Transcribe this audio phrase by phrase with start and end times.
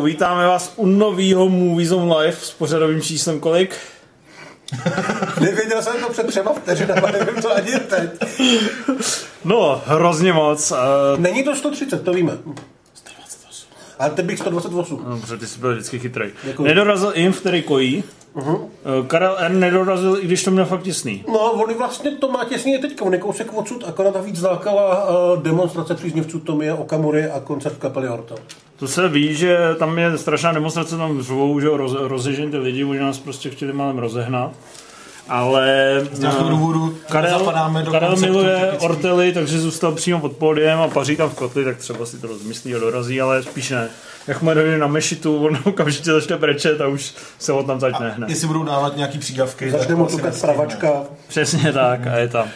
[0.00, 3.76] Čau, vítáme vás u novýho Movie Zone Live s pořadovým číslem kolik?
[5.40, 8.10] Nevěděl jsem to před třema vteřinama, nevím to ani teď.
[9.44, 10.70] No, hrozně moc.
[10.70, 10.76] Uh,
[11.18, 12.32] Není to 130, to víme.
[14.00, 15.04] Ale teď bych 128.
[15.08, 16.26] dobře, ty jsi byl vždycky chytrý.
[16.44, 16.64] Děkuji.
[16.64, 18.04] Nedorazil Inf, který kojí.
[18.36, 18.56] Uh-huh.
[18.56, 19.50] Uh, Karel R.
[19.50, 21.24] nedorazil, i když to měl fakt těsný.
[21.28, 25.08] No, oni vlastně to má těsně teďka, on je kousek odsud, akorát ta víc zlákala
[25.08, 28.34] uh, demonstrace příznivců Tomie Okamury a koncert kapely Horta.
[28.76, 32.84] To se ví, že tam je strašná demonstrace, tam řvou, že roz, rozežen ty lidi,
[32.84, 34.52] oni nás prostě chtěli málem rozehnat.
[35.30, 40.32] Ale Z nějakého no, důvodu Karel, zapadáme do Karel miluje ortely, takže zůstal přímo pod
[40.32, 43.70] pódiem a paří tam v kotli, tak třeba si to rozmyslí a dorazí, ale spíš
[43.70, 43.88] ne.
[44.26, 48.10] Jak má dojde na mešitu, on okamžitě začne brečet a už se od tam začne
[48.10, 48.30] hned.
[48.30, 50.92] Jestli budou dávat nějaký přídavky, Začne mu to asi tukat pravačka.
[51.28, 52.48] Přesně tak a je tam.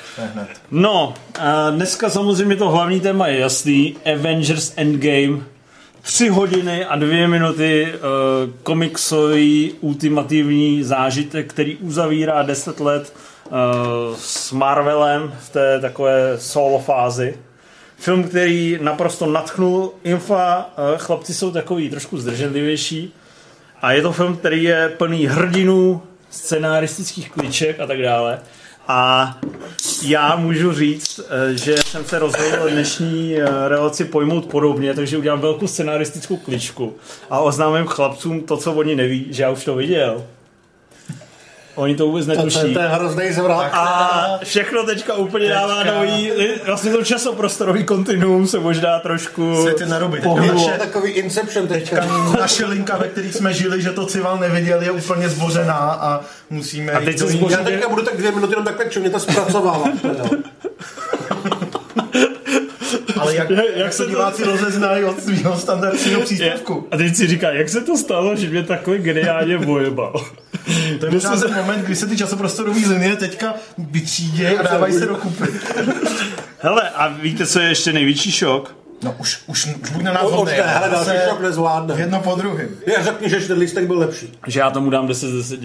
[0.71, 3.97] No, a dneska samozřejmě to hlavní téma je jasný.
[4.15, 5.54] Avengers Endgame.
[6.05, 8.01] Tři hodiny a dvě minuty uh,
[8.63, 13.13] komiksový ultimativní zážitek, který uzavírá deset let
[13.47, 13.53] uh,
[14.17, 17.39] s Marvelem v té takové solo fázi.
[17.97, 23.15] Film, který naprosto natchnul Infa, uh, chlapci jsou takový trošku zdrženlivější
[23.83, 28.41] a je to film, který je plný hrdinů, scenaristických kliček a tak dále.
[28.89, 29.37] A
[30.03, 35.41] já můžu říct, eh, že jsem se rozhodl dnešní eh, relaci pojmout podobně, takže udělám
[35.41, 36.97] velkou scenaristickou kličku
[37.31, 40.25] a oznámím chlapcům to, co oni neví, že já už to viděl.
[41.75, 42.75] Oni to vůbec To, to, netuší.
[42.75, 43.71] to je hrozný zvrat.
[43.75, 46.31] A všechno teďka úplně dává Teďka- nový,
[46.67, 50.21] vlastně to časoprostorový kontinuum se možná trošku Svět je na ruby.
[50.21, 52.07] Teďka naše- Takový Inception teďka.
[52.41, 56.93] Naše linka, ve které jsme žili, že to Cival neviděl, je úplně zbořená a musíme
[56.93, 59.91] A teď zboří- Já teďka budu tak dvě minuty jenom takhle čumě to zpracovávat.
[63.21, 66.87] Ale jak, Jak jak se se to- diváci rozeznají od svého standardního příspěvku?
[66.91, 70.25] A teď si říká, jak se to stalo, že mě takhle geniálně bojebal.
[71.05, 75.07] To je možná ten moment, kdy se ty časoprostorové linie teďka vytřídějí a dávají se
[75.07, 75.45] dokupy.
[76.59, 78.77] Hele, a víte, co je ještě největší šok?
[79.03, 81.95] No už, už, už buď na nás hodnej, ne, hele, ale další šok nezvládne.
[81.99, 82.69] Jedno po druhém.
[82.87, 84.39] Já řekni, že ten lístek byl lepší.
[84.47, 85.61] Že já tomu dám 10 z 10.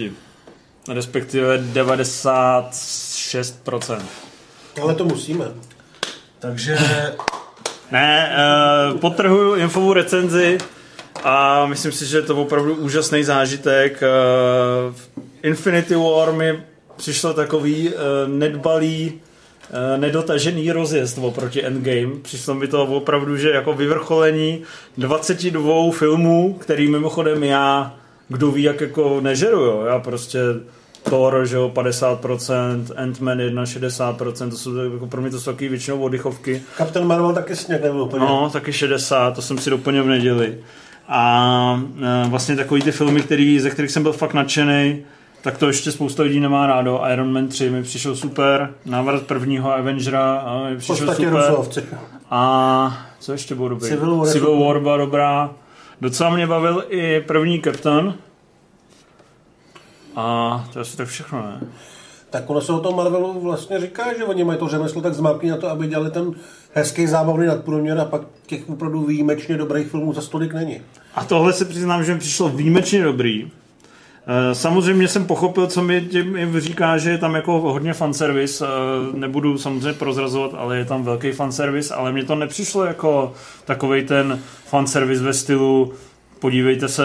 [0.88, 4.00] Respektive 96%.
[4.82, 5.44] Ale to musíme.
[6.38, 6.78] Takže
[7.90, 8.36] Ne,
[8.92, 10.58] uh, potrhuju infovou recenzi
[11.24, 14.02] a myslím si, že je to opravdu úžasný zážitek.
[14.02, 14.94] Uh,
[15.42, 16.62] Infinity War mi
[16.96, 17.94] přišlo takový uh,
[18.26, 22.20] nedbalý uh, nedotažený rozjezd oproti Endgame.
[22.22, 24.62] Přišlo mi to opravdu, že jako vyvrcholení
[24.98, 27.94] 22 filmů, který mimochodem já,
[28.28, 29.82] kdo ví, jak jako nežeru, jo.
[29.86, 30.38] Já prostě
[31.02, 35.68] Thor, že jo, 50%, Ant-Man 1, 60%, to jsou jako pro mě to jsou taky
[35.68, 36.62] většinou oddychovky.
[36.76, 38.20] Captain Marvel taky nebyl úplně.
[38.20, 40.58] No, taky 60, to jsem si doplnil v neděli.
[41.12, 41.82] A
[42.24, 45.02] e, vlastně takový ty filmy, který, ze kterých jsem byl fakt nadšený,
[45.42, 47.02] tak to ještě spousta lidí nemá rádo.
[47.12, 51.44] Iron Man 3 mi přišel super, návrat prvního Avengera a mi přišel podstatě super.
[51.48, 51.84] Rusovci.
[52.30, 53.88] A co ještě bylo dobrý?
[53.88, 54.60] Civil War Civil.
[54.60, 55.50] War byla dobrá.
[56.00, 58.14] Docela mě bavil i první Captain.
[60.16, 61.60] A to je asi tak všechno, ne?
[62.30, 65.48] Tak ono se o tom Marvelu vlastně říká, že oni mají to řemeslo tak zmáklý
[65.48, 66.34] na to, aby dělali ten
[66.74, 70.80] hezký zábavný nadprůměr a pak těch opravdu výjimečně dobrých filmů za stolik není.
[71.14, 73.50] A tohle se přiznám, že mi přišlo výjimečně dobrý.
[74.26, 78.66] Eh, Samozřejmě jsem pochopil, co mi tím říká, že je tam jako hodně fanservice.
[78.66, 83.32] Eh, Nebudu samozřejmě prozrazovat, ale je tam velký fanservice, ale mně to nepřišlo jako
[83.64, 85.92] takovej ten fanservice ve stylu
[86.40, 87.04] podívejte se,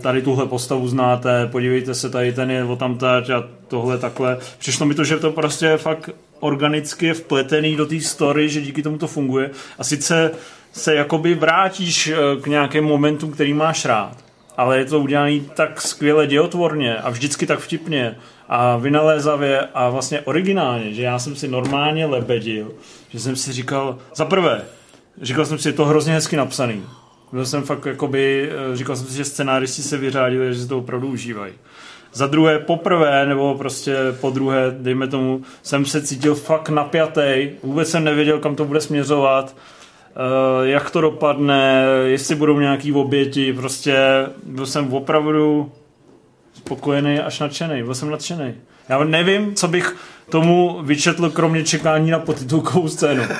[0.00, 4.38] tady tuhle postavu znáte, podívejte se, tady ten je tam a tohle takhle.
[4.58, 8.82] Přišlo mi to, že to prostě fakt organicky je vpletený do té story, že díky
[8.82, 9.50] tomu to funguje.
[9.78, 10.30] A sice
[10.76, 14.16] se jakoby vrátíš eh, k nějakým momentům, který máš rád.
[14.56, 18.16] Ale je to udělané tak skvěle dějotvorně a vždycky tak vtipně
[18.48, 22.72] a vynalézavě a vlastně originálně, že já jsem si normálně lebedil,
[23.08, 24.62] že jsem si říkal, za prvé,
[25.22, 26.82] říkal jsem si, je to hrozně hezky napsaný.
[27.32, 30.78] Byl jsem fakt jakoby, eh, říkal jsem si, že scenáristi se vyřádili, že si to
[30.78, 31.52] opravdu užívají.
[32.12, 37.90] Za druhé, poprvé, nebo prostě po druhé, dejme tomu, jsem se cítil fakt napjatý, vůbec
[37.90, 39.56] jsem nevěděl, kam to bude směřovat,
[40.62, 43.96] jak to dopadne, jestli budou nějaký oběti, prostě
[44.42, 45.72] byl jsem opravdu
[46.54, 48.54] spokojený až nadšený, byl jsem nadšený.
[48.88, 49.96] Já nevím, co bych
[50.30, 53.22] tomu vyčetl, kromě čekání na potitulkovou scénu.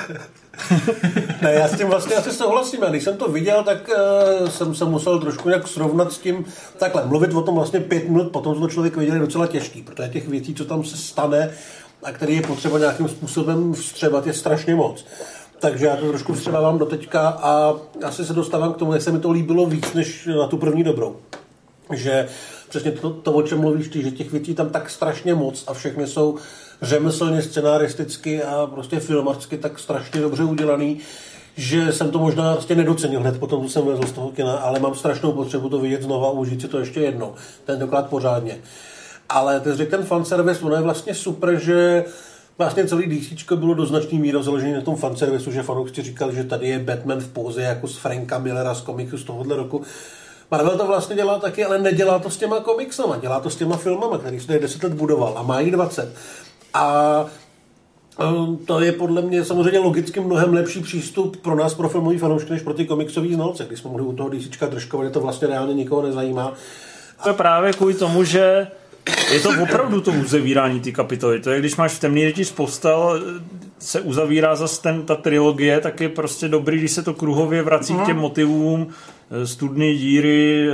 [1.41, 2.83] Ne, já s tím vlastně asi souhlasím.
[2.83, 6.45] Já když jsem to viděl, tak uh, jsem se musel trošku nějak srovnat s tím,
[6.77, 10.09] takhle, mluvit o tom vlastně pět minut, potom to člověk viděl je docela těžký, protože
[10.09, 11.51] těch věcí, co tam se stane
[12.03, 15.05] a který je potřeba nějakým způsobem vstřebat, je strašně moc.
[15.59, 19.11] Takže já to trošku vstřebávám do teďka a asi se dostávám k tomu, jak se
[19.11, 21.15] mi to líbilo víc, než na tu první dobrou.
[21.93, 22.27] Že
[22.69, 25.73] přesně to, to o čem mluvíš ty, že těch věcí tam tak strašně moc a
[25.73, 26.35] všechny jsou
[26.81, 30.99] řemeslně, scenaristicky a prostě filmařsky tak strašně dobře udělaný,
[31.57, 34.79] že jsem to možná prostě nedocenil hned potom, co jsem vezl z toho kina, ale
[34.79, 37.33] mám strašnou potřebu to vidět znova a užít si to ještě jednou,
[37.65, 38.57] tentokrát pořádně.
[39.29, 42.05] Ale řekl ten fanservice, ono je vlastně super, že
[42.57, 46.43] vlastně celý DC bylo do značný míry založený na tom fanservisu, že fanoušci říkali, že
[46.43, 49.81] tady je Batman v póze jako z Franka Millera z komiksu z tohohle roku.
[50.51, 53.77] Marvel to vlastně dělá taky, ale nedělá to s těma komiksama, dělá to s těma
[53.77, 56.15] filmama, který se 10 let budoval a má jich 20.
[56.73, 57.25] A
[58.19, 62.51] Ehm, to je podle mě samozřejmě logicky mnohem lepší přístup pro nás, pro filmový fanoušky,
[62.51, 63.65] než pro ty komiksový znalce.
[63.65, 66.53] Když jsme mohli u toho DC držkovat, to vlastně reálně nikoho nezajímá.
[67.23, 68.67] To je právě kvůli tomu, že
[69.31, 71.39] je to opravdu to uzavírání ty kapitoly.
[71.39, 73.21] To je, když máš v temný rytíř postel,
[73.79, 77.93] se uzavírá zase ten, ta trilogie, tak je prostě dobrý, když se to kruhově vrací
[77.93, 78.21] k těm mhm.
[78.21, 78.87] motivům,
[79.31, 80.73] eh, studny díry, eh,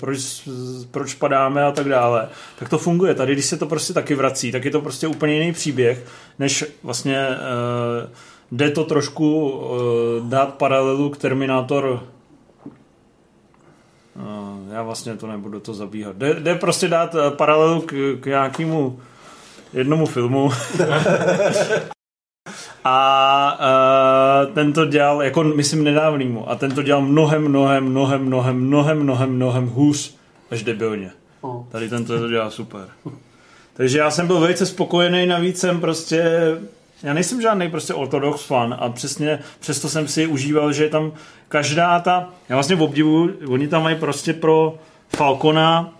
[0.00, 0.48] proč,
[0.90, 2.28] proč padáme a tak dále.
[2.58, 3.14] Tak to funguje.
[3.14, 6.04] Tady, když se to prostě taky vrací, tak je to prostě úplně jiný příběh,
[6.38, 8.10] než vlastně uh,
[8.52, 9.60] jde to trošku
[10.28, 12.19] dát paralelu k Terminátor Uh,
[14.72, 16.16] já vlastně to nebudu to zabíhat.
[16.16, 19.00] Jde, jde prostě dát paralelu k, k nějakému
[19.72, 20.50] jednomu filmu.
[22.84, 23.58] A
[24.46, 28.56] uh, ten to dělal, jako myslím nedávnýmu, a ten to dělal mnohem, mnohem, mnohem, mnohem,
[28.56, 30.14] mnohem, mnohem, mnohem hůř
[30.50, 31.10] až debilně.
[31.68, 32.88] Tady ten to dělá super.
[33.74, 36.30] Takže já jsem byl velice spokojený, navíc jsem prostě
[37.02, 41.12] já nejsem žádný prostě ortodox fan a přesně přesto jsem si užíval, že je tam
[41.48, 44.78] každá ta, já vlastně v obdivu, oni tam mají prostě pro
[45.16, 45.94] Falcona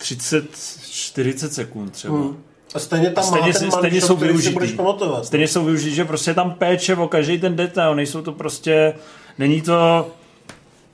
[0.00, 2.14] 30-40 sekund třeba.
[2.14, 2.42] Hmm.
[2.74, 4.76] A stejně tam a stejně, má ten stejně jsou využitý.
[5.22, 8.94] Stejně jsou využitý, že prostě tam péče o každý ten detail, nejsou to prostě,
[9.38, 10.10] není to,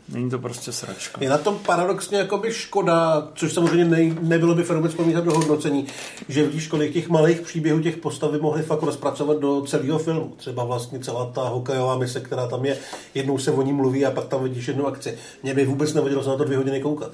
[0.08, 1.18] Není to prostě sračka.
[1.20, 5.86] Je na tom paradoxně jakoby škoda, což samozřejmě ne, nebylo by vůbec pomítat do hodnocení,
[6.28, 10.32] že vidíš, kolik těch malých příběhů těch postav by mohli fakt rozpracovat do celého filmu.
[10.36, 12.78] Třeba vlastně celá ta hokejová mise, která tam je,
[13.14, 15.18] jednou se o ní mluví a pak tam vidíš jednu akci.
[15.42, 17.12] Mě by vůbec nevadilo se na to dvě hodiny koukat.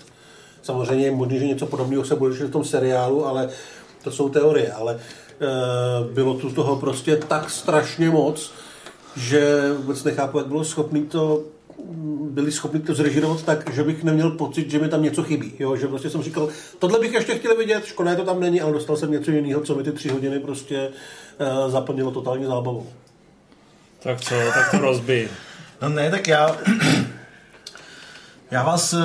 [0.63, 3.49] Samozřejmě je možné, že něco podobného se bude v tom seriálu, ale
[4.05, 4.99] to jsou teorie, ale e,
[6.13, 8.53] bylo tu toho prostě tak strašně moc,
[9.17, 11.43] že vůbec nechápu, jak bylo schopný to
[12.31, 15.53] byli schopni to zrežirovat tak, že bych neměl pocit, že mi tam něco chybí.
[15.59, 15.77] Jo?
[15.77, 16.49] Že prostě jsem říkal,
[16.79, 19.61] tohle bych ještě chtěl vidět, škoda, že to tam není, ale dostal jsem něco jiného,
[19.61, 22.87] co mi ty tři hodiny prostě uh, zaplnilo totální zábavu.
[24.03, 25.29] Tak co, tak to rozbij.
[25.83, 26.57] No ne, tak já...
[28.51, 29.01] Já vás uh,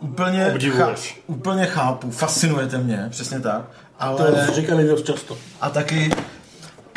[0.00, 0.94] úplně, chá,
[1.26, 3.62] úplně chápu, fascinujete mě, přesně tak.
[3.98, 4.46] Ale...
[4.46, 5.38] To říkali dost často.
[5.60, 6.10] A taky,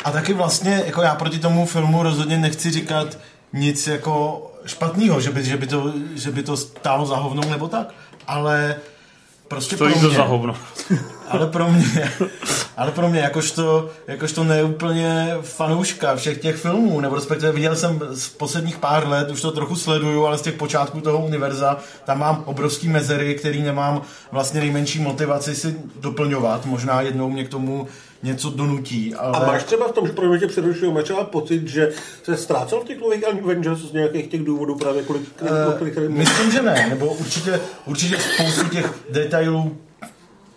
[0.04, 3.18] a taky vlastně, jako já proti tomu filmu rozhodně nechci říkat
[3.52, 7.68] nic jako špatného, že by, že, by to, že by to stálo za hovnou nebo
[7.68, 7.94] tak,
[8.26, 8.76] ale
[9.48, 10.56] prostě Stojí pro mě, to za hovno.
[11.28, 12.12] ale pro mě,
[12.76, 18.28] ale pro mě jakožto, jakožto neúplně fanouška všech těch filmů, nebo respektive viděl jsem z
[18.28, 22.42] posledních pár let, už to trochu sleduju, ale z těch počátků toho univerza, tam mám
[22.46, 26.66] obrovský mezery, který nemám vlastně nejmenší motivaci si doplňovat.
[26.66, 27.88] Možná jednou mě k tomu
[28.22, 29.14] něco donutí.
[29.14, 29.38] Ale...
[29.38, 30.08] A máš třeba v tom,
[30.48, 34.74] přerušuju, máš třeba pocit, že se ztrácel v těch nových Avengers z nějakých těch důvodů
[34.74, 39.76] právě kolik, uh, Myslím, že ne, nebo určitě, určitě spoustu těch detailů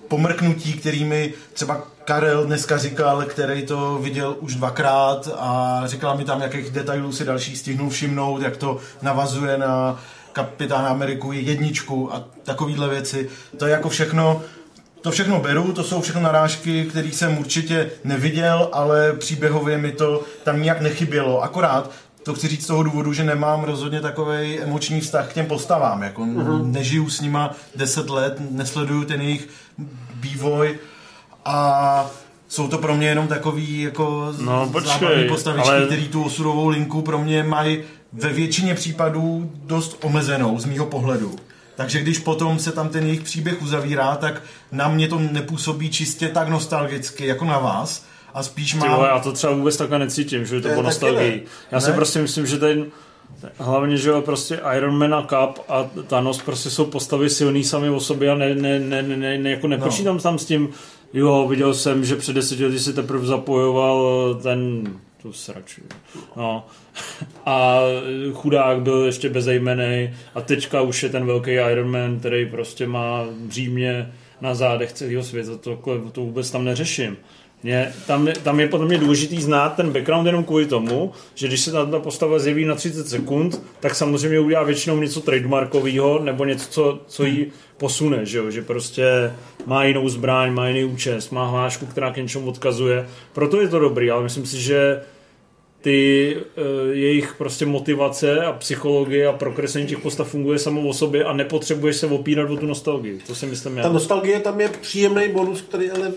[0.07, 6.41] pomrknutí, kterými třeba Karel dneska říkal, který to viděl už dvakrát a říkala mi tam,
[6.41, 9.99] jakých detailů si další stihnul všimnout, jak to navazuje na
[10.33, 13.29] Kapitán Ameriku jedničku a takovýhle věci.
[13.57, 14.41] To je jako všechno
[15.05, 20.23] to všechno beru, to jsou všechno narážky, které jsem určitě neviděl, ale příběhově mi to
[20.43, 21.41] tam nijak nechybělo.
[21.41, 21.91] Akorát
[22.23, 26.03] to chci říct z toho důvodu, že nemám rozhodně takový emoční vztah k těm postavám.
[26.03, 26.71] Jako uh-huh.
[26.71, 29.49] Nežiju s nima deset let, nesleduju ten jejich
[30.15, 30.79] vývoj
[31.45, 32.09] a
[32.47, 35.85] jsou to pro mě jenom takový jako no, počkej, postavičky, ale...
[35.85, 37.79] který tu osudovou linku pro mě mají
[38.13, 41.35] ve většině případů dost omezenou z mýho pohledu.
[41.75, 44.41] Takže když potom se tam ten jejich příběh uzavírá, tak
[44.71, 48.05] na mě to nepůsobí čistě tak nostalgicky jako na vás.
[48.33, 48.89] A spíš mám...
[48.89, 51.45] Tyhle, já to třeba vůbec takhle necítím, že je to po nostalgii.
[51.71, 52.85] Já si prostě myslím, že ten
[53.57, 57.89] Hlavně, že jo, prostě Iron Man a Cap a Thanos prostě jsou postavy silný sami
[57.89, 60.21] o sobě a ne, ne, ne, ne, ne jako nepočítám no.
[60.21, 60.69] tam s tím,
[61.13, 64.83] jo, viděl jsem, že před deseti lety si teprve zapojoval ten
[65.25, 65.81] tu sraču.
[66.35, 66.67] No.
[67.45, 67.79] A
[68.33, 73.23] chudák byl ještě bezejmený a teďka už je ten velký Iron Man, který prostě má
[73.47, 75.79] v Římě na zádech celého světa, to,
[76.11, 77.17] to vůbec tam neřeším.
[77.65, 81.61] Mě, tam, tam je podle mě důležitý znát ten background jenom kvůli tomu, že když
[81.61, 86.45] se ta, ta postava zjeví na 30 sekund, tak samozřejmě udělá většinou něco trademarkového nebo
[86.45, 88.51] něco, co, co jí posune, že, jo?
[88.51, 89.33] že prostě
[89.65, 93.07] má jinou zbraň, má jiný účest, má hlášku, která k něčemu odkazuje.
[93.33, 95.01] Proto je to dobrý, ale myslím si, že
[95.85, 101.25] ty uh, jejich prostě motivace a psychologie a prokreslení těch postav funguje samo o sobě
[101.25, 103.19] a nepotřebuješ se opírat o tu nostalgii.
[103.27, 103.83] To si myslím já.
[103.83, 106.11] Ta nostalgie tam je příjemný bonus, který ale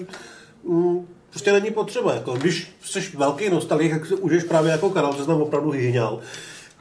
[0.65, 2.15] mm, prostě není potřeba.
[2.15, 6.21] Jako, když jsi velký nostalgik, tak si užiješ právě jako Karel, že jsem opravdu hyhňal.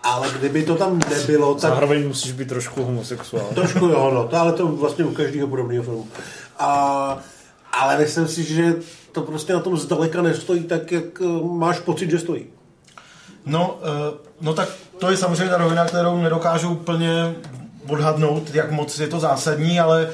[0.03, 1.71] Ale kdyby to tam nebylo, tak...
[1.71, 3.49] Zároveň musíš být trošku homosexuál.
[3.55, 6.07] Trošku jo, no, to, ale to vlastně u každého podobného filmu.
[6.59, 7.23] A,
[7.71, 8.75] ale myslím si, že
[9.11, 12.56] to prostě na tom zdaleka nestojí tak, jak eh, máš pocit, že stojí.
[13.47, 17.35] No, uh, no tak to je samozřejmě ta rovina, kterou nedokážu úplně
[17.89, 20.09] odhadnout, jak moc je to zásadní, ale,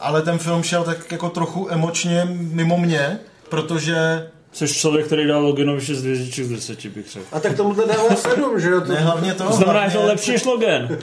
[0.00, 5.42] ale ten film šel tak jako trochu emočně mimo mě, protože Jsi člověk, který dal
[5.42, 7.26] Loganovi 6 hvězdiček z 10, bych řekl.
[7.32, 8.80] A tak tomu to dává 7, že jo?
[8.80, 8.92] To...
[8.92, 10.88] ne, hlavně to, To znamená, že to hlavně, lepší než Logan.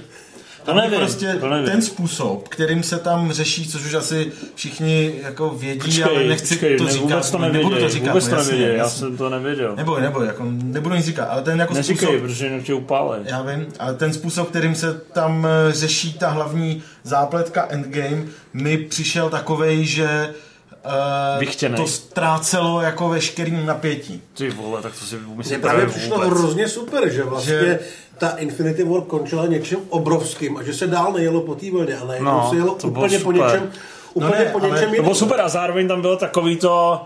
[0.66, 1.66] To nevím, prostě to nevím.
[1.66, 6.56] ten způsob, kterým se tam řeší, což už asi všichni jako vědí, Počkej, ale nechci
[6.56, 7.04] počkej, to ne, říkat.
[7.06, 9.00] vůbec to nebudu nevěděl, to říkat, vůbec to jasně, nevěděl, já jasně.
[9.00, 9.76] jsem to nevěděl.
[9.76, 13.22] Nebo, nebo, jako, nebudu nic říkat, ale ten jako Neříkej, způsob, protože jinak tě upálej.
[13.26, 18.78] Já vím, ale ten způsob, kterým se tam eh, řeší ta hlavní zápletka Endgame, mi
[18.78, 20.34] přišel takovej, že
[20.86, 21.78] uh, Vychtěnej.
[21.82, 24.22] to ztrácelo jako veškerý napětí.
[24.34, 27.80] Ty vole, tak to si vůbec Mně právě přišlo hrozně super, že vlastně Že-
[28.18, 32.06] ta Infinity War končila něčím obrovským a že se dál nejelo po té vlně a
[32.06, 33.72] najednou No, se jelo úplně po něčem,
[34.14, 35.04] úplně ne, po ale něčem to To jiném.
[35.04, 37.02] bylo super a zároveň tam bylo takový to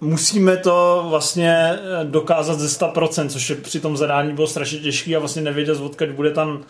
[0.00, 5.16] musíme to vlastně eh, dokázat ze 100%, což je při tom zadání bylo strašně těžký
[5.16, 6.62] a vlastně nevěděl, odkud bude tam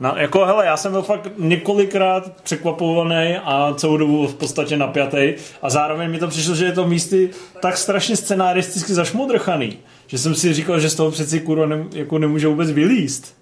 [0.00, 5.34] na, jako hele, já jsem byl fakt několikrát překvapovaný a celou dobu v podstatě napjatý
[5.62, 10.34] a zároveň mi to přišlo, že je to místy tak strašně scenaristicky zašmodrchaný, že jsem
[10.34, 13.36] si říkal, že z toho přeci kurva ne, jako nemůže vůbec vylíst.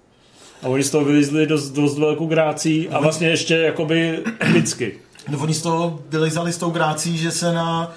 [0.63, 4.19] A oni z toho vylízli dost, dost velkou grácí a vlastně ještě jakoby
[4.49, 4.99] epicky.
[5.29, 7.93] No oni z toho vylezali s tou grácí, že se na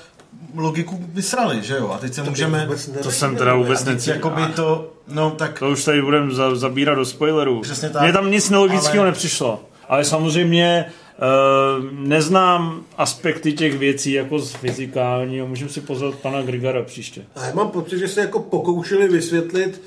[0.55, 1.89] logiku vysrali, že jo?
[1.89, 2.63] A teď se můžeme...
[2.65, 4.13] Vůbec To jsem teda vůbec necítil.
[4.13, 4.93] jakoby to...
[5.07, 7.61] No tak To už tady budeme za, zabírat do spoilerů.
[7.61, 8.01] Přesně tak.
[8.01, 9.59] Mně tam nic nelogického Ale- nepřišlo.
[9.89, 10.85] Ale samozřejmě
[11.17, 15.41] uh, neznám aspekty těch věcí jako z fyzikální.
[15.41, 17.21] Můžeme si pozvat pana Grigara příště.
[17.35, 19.81] A já mám pocit, že se jako pokoušeli vysvětlit,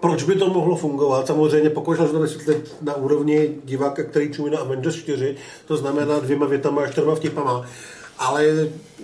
[0.00, 1.26] proč by to mohlo fungovat.
[1.26, 6.18] Samozřejmě pokoušel se to vysvětlit na úrovni diváka, který čumí na Avengers 4, to znamená
[6.18, 7.66] dvěma větama a čtyřma vtipama.
[8.18, 8.44] Ale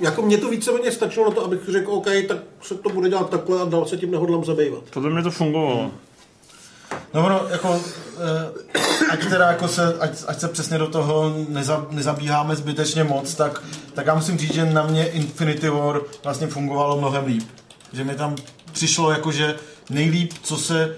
[0.01, 3.31] jako mě to víceméně stačilo na to, abych řekl, OK, tak se to bude dělat
[3.31, 4.83] takhle a dál se tím nehodlám zabývat.
[4.91, 5.91] Podle mě to fungovalo.
[7.15, 7.81] No ono, jako,
[8.19, 13.35] eh, ať teda jako se, ať, ať se přesně do toho neza, nezabíháme zbytečně moc,
[13.35, 13.63] tak,
[13.95, 17.49] tak já musím říct, že na mě Infinity War vlastně fungovalo mnohem líp.
[17.93, 18.37] Že mi tam
[18.73, 19.57] přišlo jako, že
[19.91, 20.97] nejlíp, co se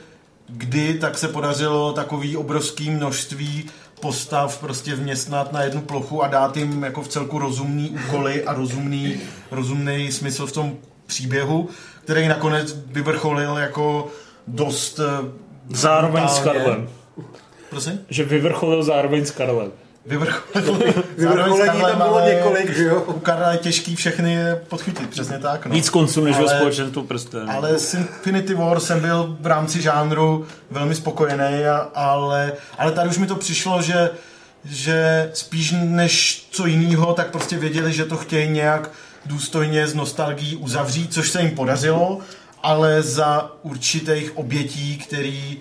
[0.48, 3.70] kdy, tak se podařilo takový obrovský množství
[4.02, 8.52] postav prostě vměstnat na jednu plochu a dát jim jako v celku rozumný úkoly a
[8.52, 11.68] rozumný, rozumný smysl v tom příběhu,
[12.04, 14.08] který nakonec vyvrcholil jako
[14.46, 16.60] dost eh, Zároveň s brutálně.
[16.60, 16.88] Karlem.
[17.70, 18.00] Prosím?
[18.08, 19.72] Že vyvrcholil zároveň s Karlem.
[20.06, 20.92] Vyvrcholení
[21.80, 23.00] tam bylo několik, že jo?
[23.00, 25.66] U Karla je těžký všechny je podchytit, přesně tak.
[25.66, 25.74] No.
[25.74, 27.50] Víc konců než ve Ale- společenstvu prsten.
[27.50, 33.08] Ale s Infinity War jsem byl v rámci žánru velmi spokojený, a, ale, ale tady
[33.08, 34.10] už mi to přišlo, že,
[34.64, 38.90] že spíš než co jiného, tak prostě věděli, že to chtějí nějak
[39.26, 42.18] důstojně z nostalgií uzavřít, což se jim podařilo,
[42.62, 45.60] ale za určitých obětí, který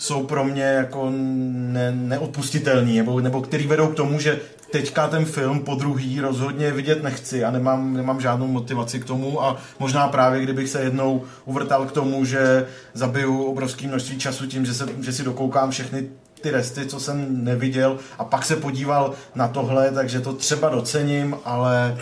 [0.00, 4.40] jsou pro mě jako ne, neodpustitelný, nebo, nebo který vedou k tomu, že
[4.70, 9.42] teďka ten film po druhý rozhodně vidět nechci a nemám, nemám žádnou motivaci k tomu
[9.42, 14.66] a možná právě kdybych se jednou uvrtal k tomu, že zabiju obrovské množství času tím,
[14.66, 16.08] že, se, že si dokoukám všechny
[16.40, 21.36] ty resty, co jsem neviděl a pak se podíval na tohle, takže to třeba docením,
[21.44, 21.98] ale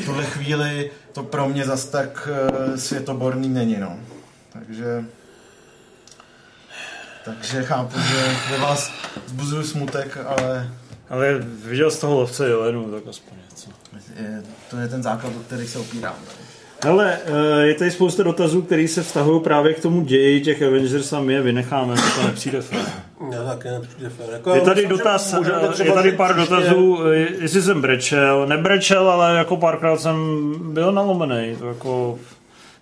[0.00, 3.96] v tuhle chvíli to pro mě zas tak eh, světoborný není, no.
[4.52, 5.04] Takže
[7.38, 8.90] takže chápu, že ve vás
[9.26, 10.68] zbuzuju smutek, ale
[11.10, 13.70] Ale viděl z toho lovce Jelenu, tak aspoň něco.
[14.22, 16.14] je, to je ten základ, o který se opírám.
[16.84, 21.12] Hele, eh, je tady spousta dotazů, které se vztahují právě k tomu ději těch Avengers
[21.12, 22.80] a my je vynecháme, to to nepřijde fér.
[23.32, 24.26] Já taky nepřijde fér.
[24.32, 28.46] Jako, Je tady dotaz, eh, je tady pár dotazů, eh, jestli jsem brečel.
[28.46, 30.16] Nebrečel, ale jako párkrát jsem
[30.74, 31.56] byl nalomený.
[31.56, 32.18] To jako,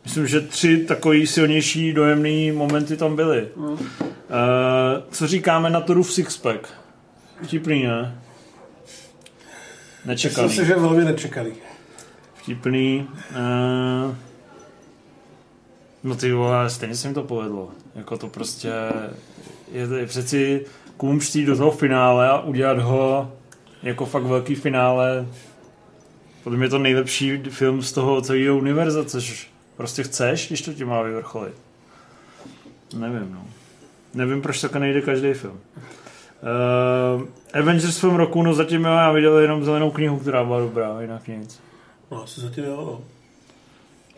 [0.08, 3.48] myslím, že tři takový silnější dojemný momenty tam byly.
[3.56, 3.78] Mm.
[4.00, 6.68] Eh, co říkáme na Turův Sixpack?
[7.42, 8.18] Vtipný, ne?
[10.06, 10.50] Myslím Nečekaný.
[10.50, 11.52] si, že velmi nečekaný.
[12.34, 13.08] Vtipný.
[13.30, 14.14] Uh,
[16.04, 17.70] no ty vole, stejně se mi to povedlo.
[17.94, 18.72] Jako to prostě
[19.72, 20.64] je, je přeci
[20.96, 23.32] kumští do toho finále a udělat ho
[23.82, 25.26] jako fakt velký finále.
[26.44, 30.74] Podle mě je to nejlepší film z toho celého univerza, což prostě chceš, když to
[30.74, 31.54] ti má vyvrcholit.
[32.98, 33.44] Nevím, no.
[34.14, 35.60] Nevím, proč takhle nejde každý film.
[36.42, 37.22] Uh,
[37.60, 41.28] Avengers film roku, no zatím jo, já viděl jenom zelenou knihu, která byla dobrá, jinak
[41.28, 41.60] nic.
[42.10, 43.00] No, asi zatím jo, no.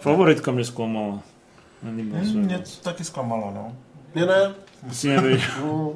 [0.00, 1.20] Favoritka mě zklamala.
[1.82, 3.76] Nelíbila se mi mě to taky zklamalo, no.
[4.14, 4.54] Mě ne.
[4.82, 5.40] Musí nevidět.
[5.60, 5.92] No,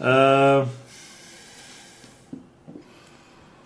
[0.00, 0.68] Uh,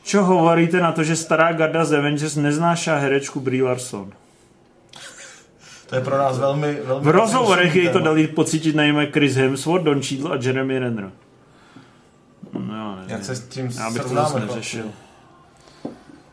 [0.02, 4.11] čo hovoríte na to, že stará garda z Avengers neznášá herečku Brie Larson?
[5.87, 6.79] To je pro nás velmi...
[6.85, 11.11] velmi V rozhovorech jej to dali pocítit najmä Chris Hemsworth, Don Cheadle a Jeremy Renner.
[12.53, 13.25] No, já nevím.
[13.25, 14.55] Se s tím Já bych to srovnáme, zase chlapci?
[14.57, 14.85] neřešil.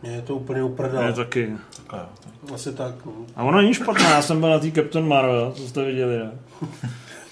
[0.01, 1.13] mě je to úplně Je uprdal.
[1.13, 1.53] taky.
[1.77, 2.53] Takhle, jo, tak.
[2.55, 3.11] Asi tak, no.
[3.35, 6.31] A ona není špatná, já jsem byl na té Captain Marvel, co jste viděli, ne?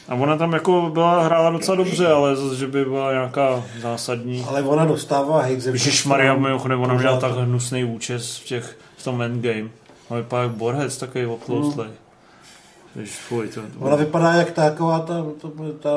[0.08, 4.46] A ona tam jako byla, hrála docela dobře, ale zase, že by byla nějaká zásadní.
[4.48, 6.44] Ale ona dostává hate ze všech Ježišmarja, stran.
[6.44, 9.70] mimochodem, ona měla tak hnusný účes v, těch, v tom endgame.
[10.10, 11.88] A vypadá jak Borhec, takový otloustlej.
[11.88, 12.00] Ježiš,
[13.06, 15.90] fuj, to, Ona vypadá jak taková ta, ta, ta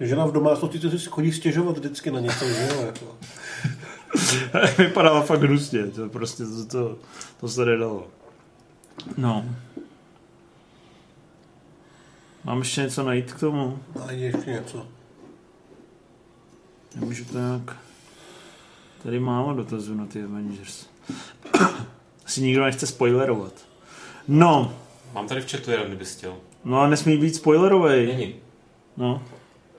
[0.00, 2.86] žena v domácnosti, co si chodí stěžovat vždycky na něco, že jo?
[2.86, 3.16] Jako.
[4.78, 6.98] vypadala fakt hnusně, to prostě to, to,
[7.40, 8.06] to se nedalo.
[9.16, 9.44] No.
[12.44, 13.78] Mám ještě něco najít k tomu?
[14.06, 14.86] A ještě něco.
[16.94, 17.76] Nemůžu to nějak...
[19.02, 20.86] Tady málo dotazů na ty Avengers.
[22.26, 23.52] Asi nikdo nechce spoilerovat.
[24.28, 24.78] No,
[25.16, 26.34] Mám tady v chatu jeden, kdybys chtěl.
[26.64, 28.06] no a nesmí být spoilerovej.
[28.06, 28.34] Není.
[28.96, 29.22] No.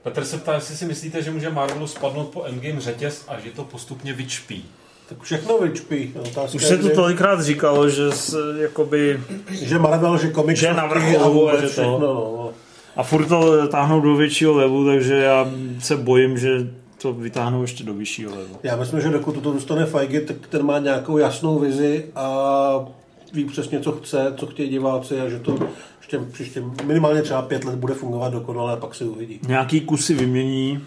[0.02, 3.50] Petr se ptá, jestli si myslíte, že může Marvelu spadnout po Endgame řetěz a že
[3.50, 4.64] to postupně vyčpí.
[5.08, 6.14] Tak všechno vyčpí.
[6.20, 9.20] Otázka Už se to tolikrát říkalo, že se, jakoby...
[9.50, 12.50] Že Marvel, že komiks Že je na vrcholu a a vůbec že to- všechno, no.
[12.96, 16.70] A furt to táhnou do většího levu, takže já se bojím, že
[17.02, 18.56] to vytáhnou ještě do vyššího levu.
[18.62, 22.86] Já myslím, že dokud to dostane Feige, tak ten má nějakou jasnou vizi a
[23.32, 25.58] ví přesně, co chce, co chtějí diváci a že to
[25.98, 29.40] ještě příště minimálně třeba pět let bude fungovat dokonale a pak se uvidí.
[29.48, 30.80] Nějaký kusy vymění,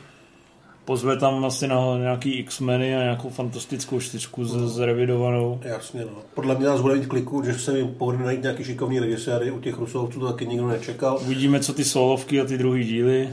[0.86, 5.60] pozve tam asi na nějaký X-meny a nějakou fantastickou čtyřku z, zrevidovanou.
[5.64, 6.12] Jasně, no.
[6.34, 9.60] Podle mě nás bude mít kliku, že se jim povede najít nějaký šikovný režiséry, u
[9.60, 11.20] těch Rusovců to taky nikdo nečekal.
[11.22, 13.30] Uvidíme, co ty solovky a ty druhý díly.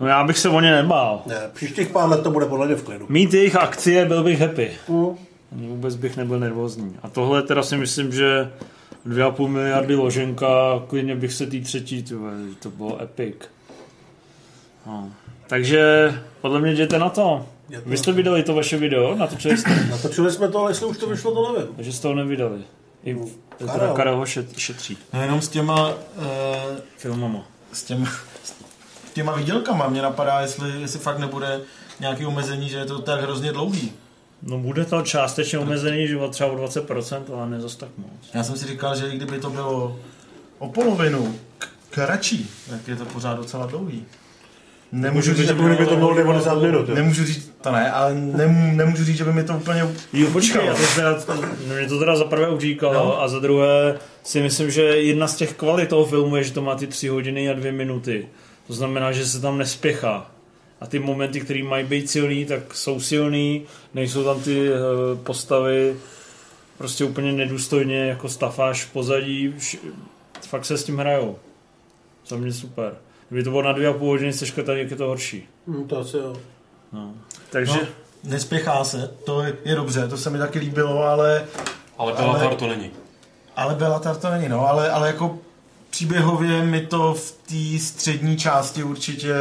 [0.00, 1.22] No já bych se o ně nebál.
[1.26, 3.06] Ne, příštích pár let to bude podle mě v klidu.
[3.08, 4.70] Mít jejich akcie, byl bych happy.
[4.88, 5.27] Mm.
[5.52, 6.96] Ani Vůbec bych nebyl nervózní.
[7.02, 8.52] A tohle teda si myslím, že
[9.06, 12.32] 2,5 miliardy loženka, klidně bych se tý třetí, ty vole,
[12.62, 13.34] to bylo epic.
[14.86, 15.12] No.
[15.46, 17.46] Takže podle mě jděte na to.
[17.86, 21.06] Vy jste vydali to vaše video, natočili jste, Natočili jsme to, ale jestli už to
[21.06, 21.74] vyšlo, to nevím.
[21.76, 22.58] takže jste ho nevydali.
[23.04, 23.16] I
[23.58, 23.94] teda Karel.
[23.94, 25.94] Karel ho šet- šetří No jenom s těma, uh,
[26.96, 27.42] filmama.
[27.72, 28.06] s těma,
[28.44, 31.60] s těma výdělkama mě napadá, jestli, jestli fakt nebude
[32.00, 33.92] nějaký omezení, že je to tak hrozně dlouhý.
[34.42, 38.08] No bude to částečně omezený, že o třeba o 20%, ale ne zas tak moc.
[38.34, 39.96] Já jsem si říkal, že i kdyby to bylo
[40.58, 44.04] o polovinu k- kratší, tak je to pořád docela dlouhý.
[44.92, 46.88] Nemůžu říct, že Jako kdyby to bylo 90 minut.
[46.88, 46.94] jo.
[46.94, 49.80] Nemůžu říct, to ne, ale nemů, nemůžu říct, že by mi to úplně
[50.12, 51.48] Jo, počkej, já to teda,
[51.78, 53.22] mě to teda za prvé uříkalo No.
[53.22, 56.62] a za druhé si myslím, že jedna z těch kvalit toho filmu je, že to
[56.62, 58.28] má ty tři hodiny a dvě minuty.
[58.66, 60.30] To znamená, že se tam nespěchá.
[60.80, 63.62] A ty momenty, které mají být silný, tak jsou silný,
[63.94, 64.76] nejsou tam ty eh,
[65.22, 65.96] postavy
[66.78, 69.54] prostě úplně nedůstojně jako stafáž v pozadí,
[70.48, 71.38] fakt se s tím hrajou.
[72.26, 72.94] Za mě super.
[73.28, 75.46] Kdyby to bylo na dvě a půl hodiny seška, tak jak je to horší.
[75.66, 76.36] Hm, to asi jo.
[76.92, 77.14] No.
[77.50, 77.88] Takže No,
[78.30, 81.44] nespěchá se, to je, je dobře, to se mi taky líbilo, ale,
[81.98, 82.90] Ale Bellator Ale- to není.
[83.56, 85.38] ale Bellatar to není, no, ale, ale jako
[85.90, 89.34] příběhově mi to v té střední části určitě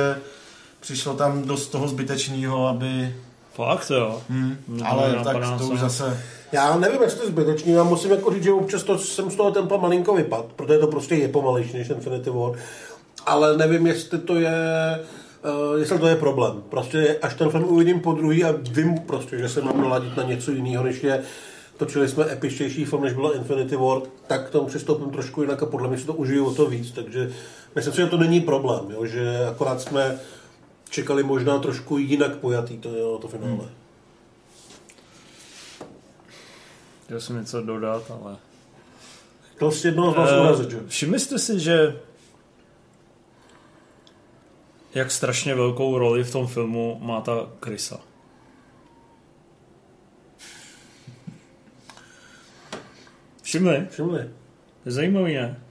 [0.87, 3.15] přišlo tam dost toho zbytečného, aby...
[3.53, 4.21] fakt jo.
[4.29, 5.73] Hm, No, ale tak to se.
[5.73, 6.19] už zase...
[6.51, 9.35] Já nevím, jestli to je zbytečný, já musím jako říct, že občas to, jsem z
[9.35, 12.51] toho tempa malinko vypad, protože to prostě je pomalejší než Infinity War.
[13.25, 14.59] Ale nevím, jestli to je,
[15.71, 16.63] uh, jestli to je problém.
[16.69, 20.23] Prostě až ten film uvidím po druhý a vím prostě, že se mám naladit na
[20.23, 21.23] něco jiného, než je
[21.77, 25.65] točili jsme epičtější film, než byla Infinity War, tak k tomu přistoupím trošku jinak a
[25.65, 27.31] podle mě si to užiju o to víc, takže
[27.75, 29.05] myslím si, že to není problém, jo?
[29.05, 30.19] že akorát jsme
[30.89, 33.51] čekali možná trošku jinak pojatý to, jo, to finále.
[33.51, 33.69] Hmm.
[37.05, 38.37] Chtěl jsem něco dodat, ale...
[39.55, 40.79] Chtěl jsi jednoho z vás Eh, urazit, že?
[40.87, 41.99] Všimli jste si, že
[44.93, 47.99] jak strašně velkou roli v tom filmu má ta krysa.
[53.41, 53.87] Všimli?
[53.89, 54.19] Všimli.
[54.83, 55.61] To je zajímavý, ne?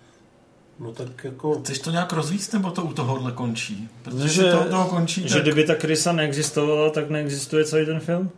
[0.81, 1.61] No tak jako...
[1.61, 3.89] Chceš to nějak rozvíct, nebo to u tohohle končí?
[4.03, 7.87] Protože Že- to u toho končí, Že tak kdyby ta krysa neexistovala, tak neexistuje celý
[7.87, 8.31] ten film?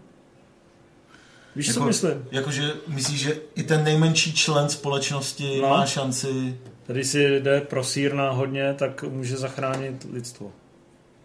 [1.56, 2.12] Víš, co Jako- myslím?
[2.30, 5.68] jakože myslíš, že i ten nejmenší člen společnosti No.
[5.68, 6.58] má šanci...
[6.86, 10.52] Tady si jde pro sír náhodně, tak může zachránit lidstvo.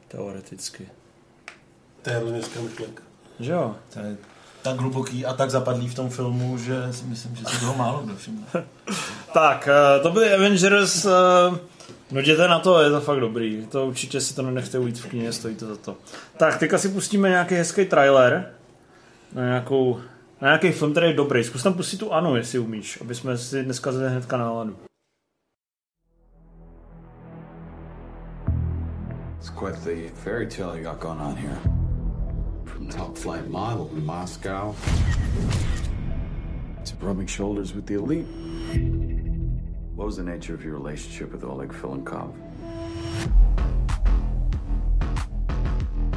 [0.08, 0.88] Teoreticky.
[2.02, 3.04] To je hrozně myšlenka.
[3.40, 3.76] Že jo?
[3.94, 4.18] To je
[4.62, 8.02] tak hluboký a tak zapadlý v tom filmu, že si myslím, že si toho málo
[8.04, 8.44] kdo všimne.
[9.34, 11.06] Tak, eh, to byly Avengers.
[11.06, 11.10] eh,
[12.12, 13.68] No jděte na to, je to fakt dobrý.
[13.72, 15.98] To určitě si to nenechte ujít v knihe, stojí to za to.
[16.38, 18.54] Tak, teďka si pustíme nějaký hezký trailer
[19.34, 20.00] na nějakou
[20.42, 21.44] na nějaký film, který je dobrý.
[21.44, 24.76] Zkus tam pustit tu Anu, jestli umíš, aby jsme si dneska zali hnedka náladu.
[29.40, 31.58] It's quite the fairy tale you got going on here.
[32.66, 34.76] From top flight model in Moscow
[36.84, 38.28] to rubbing shoulders with the elite.
[39.96, 42.34] What was the nature of your relationship with Oleg Filenkov?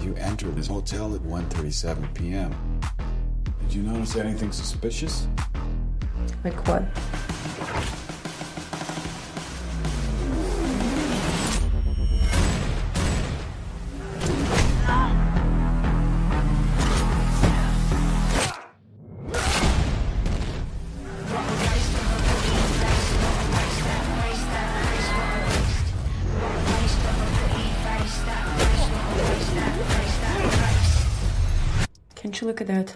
[0.03, 2.81] You entered his hotel at 1.37 p.m.
[3.61, 5.29] Did you notice anything suspicious?
[6.43, 6.85] Like what?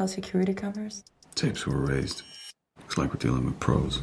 [0.00, 1.04] You look at the hotel security cameras?
[1.34, 2.22] Tapes were raised.
[2.78, 4.00] Looks like we're dealing with pros.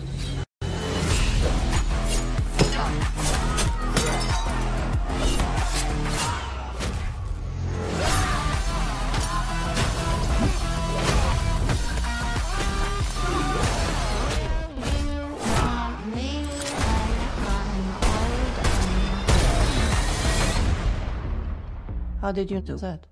[22.21, 23.07] How did you do that?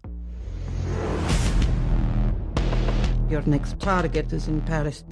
[3.27, 5.03] Your next target is in Paris.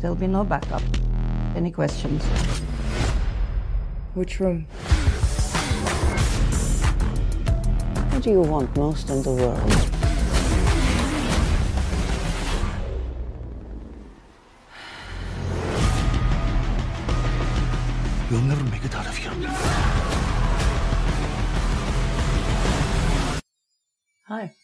[0.00, 0.82] There'll be no backup.
[1.56, 2.24] Any questions?
[4.14, 4.66] Which room?
[8.10, 9.90] What do you want most in the world?
[18.30, 19.32] You'll never make it out of here.
[24.28, 24.54] Hi.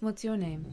[0.00, 0.66] What's your name?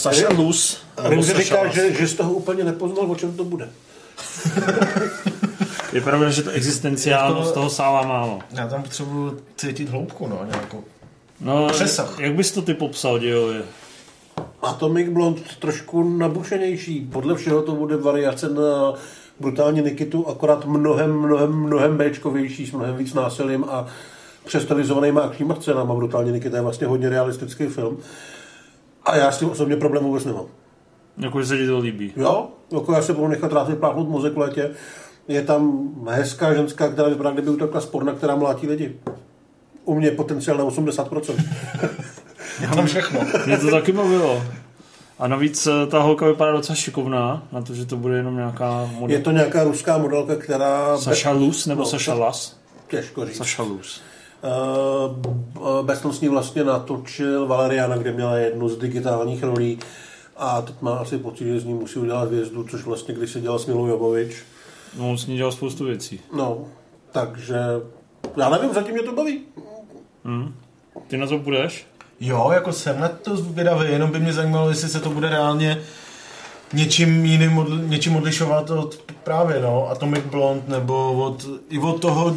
[0.00, 0.78] Saša Luz.
[1.04, 3.68] Rimze říká, že, že z toho úplně nepoznal, o čem to bude.
[5.92, 8.38] Je pravda, že to existenciálnost toho sála málo.
[8.50, 10.84] Já tam potřebuji cítit hloubku, no, nějakou.
[11.40, 12.18] No, Přesah.
[12.18, 13.62] jak bys to ty popsal dějově?
[14.62, 17.08] Atomic Blonde trošku nabušenější.
[17.12, 18.92] Podle všeho to bude variace na
[19.40, 23.86] brutální Nikitu, akorát mnohem, mnohem, mnohem Bčkovější, s mnohem víc násilím a
[24.44, 25.94] přestylizovanýma akčníma scénama.
[25.94, 27.98] Brutální Nikita je vlastně hodně realistický film.
[29.04, 30.44] A já s tím osobně problém vůbec nemám.
[31.18, 32.12] Jakože se ti to líbí.
[32.16, 34.70] Jo, jako já se budu nechat rád vypláchnout mozek v létě.
[35.28, 38.96] Je tam hezká ženská, která vypadá, kdyby utekla z porna, která mlátí lidi.
[39.84, 41.34] U mě je potenciál na 80%.
[42.60, 43.20] Já mám všechno.
[43.46, 44.42] Mě to taky bavilo.
[45.18, 48.90] A navíc eh, ta holka vypadá docela šikovná, na to, že to bude jenom nějaká
[48.92, 49.16] model.
[49.16, 50.98] Je to nějaká ruská modelka, která...
[50.98, 52.56] Saša Luz nebo No, Saša Sa- Las?
[52.88, 53.36] Těžko říct.
[53.36, 54.00] Saša Luz.
[54.42, 59.78] Uh, Beston s ní vlastně natočil Valeriana, kde měla jednu z digitálních rolí
[60.36, 63.40] a teď má asi pocit, že z ní musí udělat hvězdu, což vlastně když se
[63.40, 64.36] dělal s Milou Jovovič.
[64.98, 66.20] No, on s ní dělal spoustu věcí.
[66.36, 66.58] No,
[67.12, 67.56] takže
[68.36, 69.40] já nevím, zatím mě to baví.
[71.08, 71.86] Ty na to budeš?
[72.20, 75.82] Jo, jako jsem na to zvědavý, jenom by mě zajímalo, jestli se to bude reálně
[76.72, 82.36] něčím jiným, odli- něčím odlišovat od právě, no, Atomic Blonde, nebo od, i od toho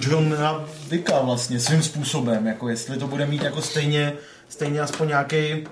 [0.00, 4.12] Johna Dicka vlastně, svým způsobem, jako jestli to bude mít jako stejně,
[4.48, 5.64] stejně aspoň nějaký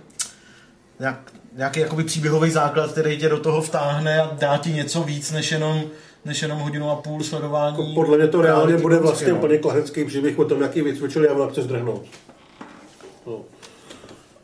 [1.00, 5.32] nějak, nějaký jakoby příběhový základ, který tě do toho vtáhne a dá ti něco víc,
[5.32, 5.82] než jenom,
[6.24, 7.76] než jenom hodinu a půl sledování.
[7.78, 9.34] Jako Podle mě to reálně reality bude vlastně no.
[9.36, 12.04] úplně klasický příběh o tom, jaký vycvičili a ona chce zdrhnout.
[13.26, 13.40] No.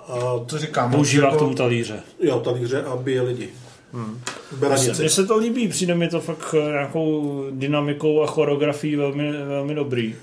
[0.08, 0.90] A To říkám.
[0.90, 2.00] Používá jako- k tomu talíře.
[2.20, 3.48] jo, talíře a bije lidi.
[3.92, 4.20] Hmm.
[4.68, 9.32] Mně se, se to líbí, přijde mi to fakt eh, nějakou dynamikou a choreografií velmi,
[9.32, 10.14] velmi dobrý.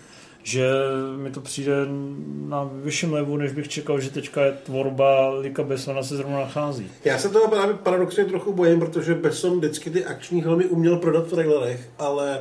[0.44, 0.70] Že
[1.18, 1.74] mi to přijde
[2.48, 6.88] na vyšším levu, než bych čekal, že teďka je tvorba Lika Bessona se zrovna nachází.
[7.06, 11.28] Já se toho právě paradoxně trochu bojím, protože Besson vždycky ty akční filmy uměl prodat
[11.28, 12.40] v trailerech, ale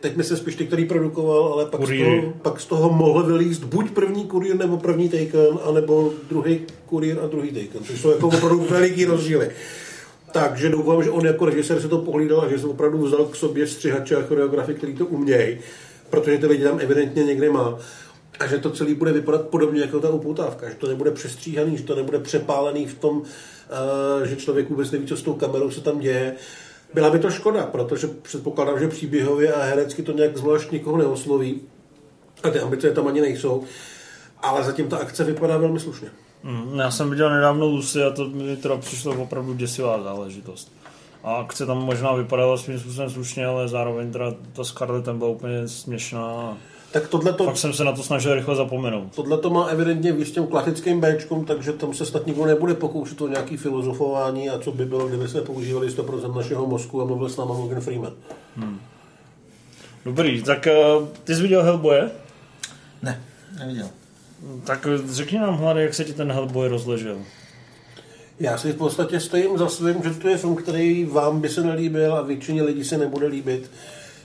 [0.00, 3.64] teď myslím spíš ty, který produkoval, ale pak z, toho, pak z toho mohl vylíst
[3.64, 8.28] buď první kurýr nebo první Taken, anebo druhý kurýr a druhý Taken, což jsou jako
[8.28, 9.50] opravdu veliký rozdíly.
[10.32, 13.36] Takže doufám, že on jako režisér se to pohlídal a že se opravdu vzal k
[13.36, 15.58] sobě střihače a choreografy, který to umějí,
[16.10, 17.78] protože ty lidi tam evidentně někde má.
[18.40, 21.84] A že to celé bude vypadat podobně jako ta upoutávka, že to nebude přestříhaný, že
[21.84, 25.80] to nebude přepálený v tom, eh, že člověk vůbec neví, co s tou kamerou se
[25.80, 26.34] tam děje.
[26.94, 31.60] Byla by to škoda, protože předpokládám, že příběhově a herecky to nějak zvlášť nikoho neosloví.
[32.42, 33.64] A ty ambice tam ani nejsou.
[34.42, 36.08] Ale zatím ta akce vypadá velmi slušně.
[36.42, 40.72] Mm, Já jsem viděl nedávno Lucy a to mi teda přišlo opravdu děsivá záležitost.
[41.24, 45.30] A akce tam možná vypadala svým způsobem slušně, ale zároveň teda ta Scarlett tam byla
[45.30, 46.56] úplně směšná.
[46.92, 49.14] Tak tohle to, Fakt jsem se na to snažil rychle zapomenout.
[49.14, 53.20] tohle to má evidentně víc těm klasickým Bčkům, takže tam se snad nikdo nebude pokoušet
[53.20, 57.28] o nějaký filozofování a co by bylo, kdyby jsme používali 100% našeho mozku a mluvil
[57.28, 58.12] s náma Morgan Freeman.
[60.04, 62.10] Dobrý, tak uh, ty jsi viděl Hellboye?
[63.02, 63.22] Ne,
[63.58, 63.86] neviděl.
[64.64, 67.18] Tak řekni nám hlady, jak se ti ten Hellboy rozležel.
[68.40, 71.62] Já si v podstatě stojím za svým, že to je film, který vám by se
[71.62, 73.70] nelíbil a většině lidí se nebude líbit,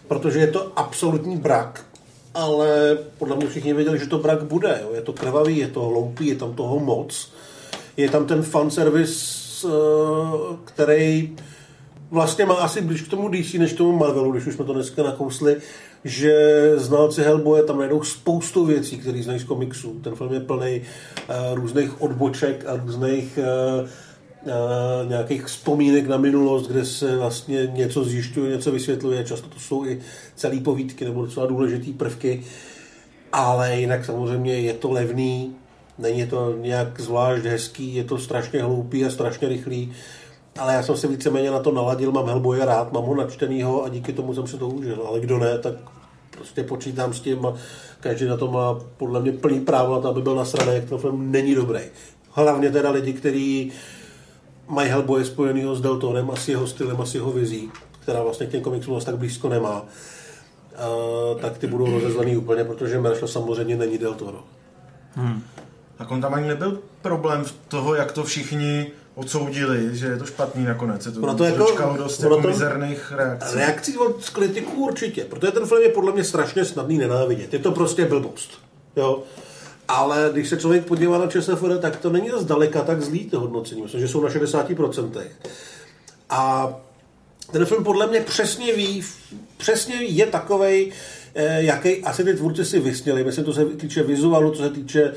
[0.08, 1.86] protože je to absolutní brak,
[2.34, 4.80] ale podle mě všichni věděli, že to brak bude.
[4.82, 4.94] Jo.
[4.94, 7.32] Je to krvavý, je to hloupý, je tam toho moc.
[7.98, 9.72] Je tam ten fanservice, eh,
[10.66, 11.36] který
[12.12, 14.74] vlastně má asi blíž k tomu DC, než k tomu Marvelu, když už jsme to
[14.74, 15.58] dneska nakousli,
[16.04, 16.34] že
[16.80, 20.00] znalci Hellboye tam najdou spoustu věcí, které znají z komiksů.
[20.00, 26.68] Ten film je plný uh, různých odboček a různých uh, uh, nějakých vzpomínek na minulost,
[26.68, 29.24] kde se vlastně něco zjišťuje, něco vysvětluje.
[29.24, 30.00] Často to jsou i
[30.36, 32.44] celý povídky nebo docela důležitý prvky.
[33.32, 35.56] Ale jinak samozřejmě je to levný,
[35.98, 39.94] není to nějak zvlášť hezký, je to strašně hloupý a strašně rychlý.
[40.60, 43.90] Ale já jsem se víceméně na to naladil, mám Hellboye rád, mám ho načtenýho a
[43.90, 45.04] díky tomu jsem si to užil.
[45.08, 45.74] Ale kdo ne, tak
[46.38, 47.54] prostě počítám s tím a
[48.00, 50.98] každý na to má podle mě plný právo na to, aby byl nasraný, jak ten
[50.98, 51.82] film není dobrý.
[52.32, 53.72] Hlavně teda lidi, kteří
[54.68, 58.48] mají Hellboye spojenýho s Deltorem a s jeho stylem a s jeho vizí, která vlastně
[58.48, 63.76] k těm komiksům tak blízko nemá, uh, tak ty budou rozezlený úplně, protože Marshall samozřejmě
[63.76, 64.44] není Del Toro.
[65.98, 70.26] Tak on tam ani nebyl problém v toho, jak to všichni odsoudili, že je to
[70.26, 71.04] špatný nakonec.
[71.04, 73.56] Se to, Ono to jako- dost jako to- mizerných reakcí.
[73.56, 77.54] Reakcí od kritiků určitě, protože ten film je podle mě strašně snadný nenávidět.
[77.54, 78.50] Je to prostě blbost.
[78.96, 79.24] Jo?
[79.88, 83.82] Ale když se člověk podívá na ČSFD, tak to není zdaleka tak zlý to hodnocení.
[83.82, 85.32] Myslím, že jsou na 60%.
[86.30, 86.74] A
[87.52, 89.04] ten film podle mě přesně ví,
[89.58, 90.92] přesně ví, je takovej,
[91.36, 93.24] eh, jaký asi ty tvůrci si vysněli.
[93.24, 95.14] Myslím, to se týče vizuálu, co se týče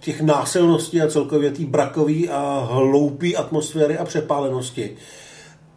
[0.00, 4.96] těch násilností a celkově té brakové a hloupé atmosféry a přepálenosti.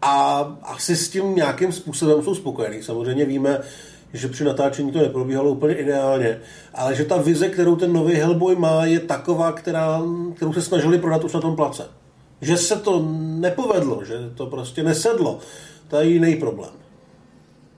[0.02, 2.84] A asi s tím nějakým způsobem jsou spokojení.
[2.84, 3.60] Samozřejmě víme,
[4.14, 6.40] že při natáčení to neprobíhalo úplně ideálně,
[6.74, 10.02] ale že ta vize, kterou ten nový Hellboy má, je taková, která,
[10.36, 11.86] kterou se snažili prodat už na tom place.
[12.42, 15.40] Že se to nepovedlo, že to prostě nesedlo,
[15.88, 16.72] to je jiný problém.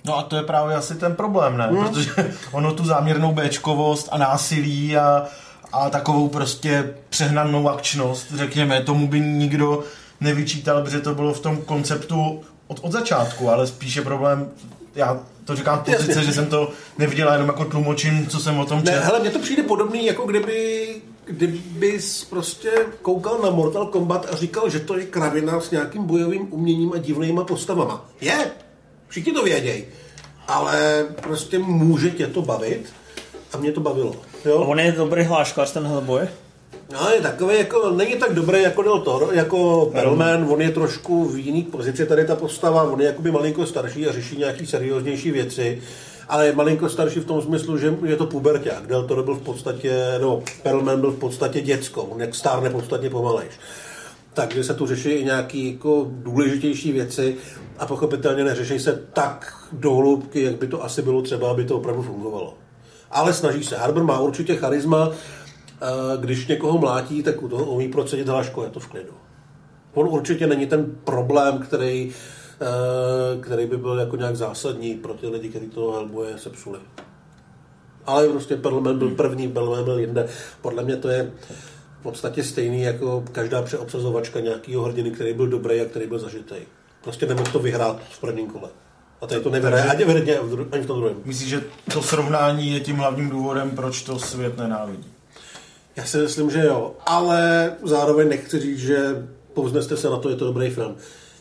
[0.06, 1.68] No a to je právě asi ten problém, ne?
[1.68, 1.88] Hmm.
[1.88, 2.12] Protože
[2.52, 5.28] ono tu záměrnou béčkovost a násilí a,
[5.76, 9.84] a takovou prostě přehnanou akčnost, řekněme, tomu by nikdo
[10.22, 14.50] nevyčítal, protože to bylo v tom konceptu od, od začátku, ale spíše problém,
[14.96, 18.66] já to říkám z pozice, že jsem to neviděl, jenom jako tlumočím, co jsem o
[18.66, 19.04] tom Ne, četl.
[19.04, 20.88] hele, mně to přijde podobný, jako kdyby
[21.26, 26.48] kdybys prostě koukal na Mortal Kombat a říkal, že to je kravina s nějakým bojovým
[26.54, 28.06] uměním a divnýma postavama.
[28.22, 28.52] Je,
[29.08, 29.86] všichni to vědějí,
[30.48, 32.94] ale prostě může tě to bavit
[33.54, 34.16] a mě to bavilo.
[34.46, 34.58] Jo?
[34.58, 36.28] on je dobrý hláškař, ten Hellboy?
[36.94, 41.26] No, je takový, jako, není tak dobrý jako Del Toro, jako Perlman, on je trošku
[41.26, 45.32] v jiný pozici tady ta postava, on je jakoby malinko starší a řeší nějaký serióznější
[45.32, 45.82] věci,
[46.28, 48.88] ale je malinko starší v tom smyslu, že je to puberták.
[48.88, 53.10] Del Toro byl v podstatě, no, Perlman byl v podstatě děcko, on jak stárne podstatně
[53.10, 53.52] pomalejš.
[54.34, 57.36] Takže se tu řeší i nějaké jako důležitější věci
[57.78, 62.02] a pochopitelně neřeší se tak dohloubky, jak by to asi bylo třeba, aby to opravdu
[62.02, 62.54] fungovalo.
[63.16, 63.78] Ale snaží se.
[63.78, 65.86] Harbour má určitě charisma, eh,
[66.18, 69.14] když někoho mlátí, tak u toho umí procedit hlaško, je to v klidu.
[69.94, 72.14] On určitě není ten problém, který,
[72.62, 76.80] eh, který by byl jako nějak zásadní pro ty lidi, kteří toho Hellboye sepsuli.
[78.06, 80.28] Ale prostě Perlman byl první, Perlman byl jinde.
[80.62, 81.32] Podle mě to je
[82.00, 86.56] v podstatě stejný jako každá přeobsazovačka nějakého hrdiny, který byl dobrý a který byl zažitý.
[87.04, 88.70] Prostě nemohl to vyhrát v prvním kole.
[89.22, 91.18] A tady to nevyhraje ani v ani v tom druhém.
[91.26, 95.08] Myslím, že to srovnání je tím hlavním důvodem, proč to svět nenávidí.
[95.96, 100.36] Já si myslím, že jo, ale zároveň nechci říct, že povzneste se na to, je
[100.36, 100.96] to dobrý film.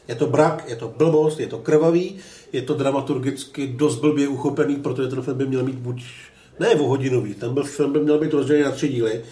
[0.08, 2.16] Je to brak, je to blbost, je to krvavý,
[2.52, 6.04] je to dramaturgicky dost blbě uchopený, protože ten film by měl mít buď
[6.60, 9.22] ne o hodinový, ten byl, film by měl být rozdělený na tři díly.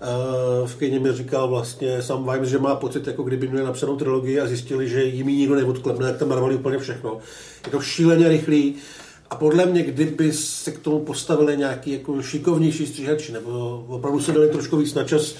[0.00, 3.96] Uh, v kyně mi říkal vlastně Sam Vimes, že má pocit, jako kdyby měli napsanou
[3.96, 7.18] trilogii a zjistili, že jim ji nikdo neodklepne, jak tam narvali úplně všechno.
[7.66, 8.74] Je to šíleně rychlý
[9.30, 14.32] a podle mě, kdyby se k tomu postavili nějaký jako šikovnější stříhači, nebo opravdu se
[14.32, 15.34] dali trošku víc na čas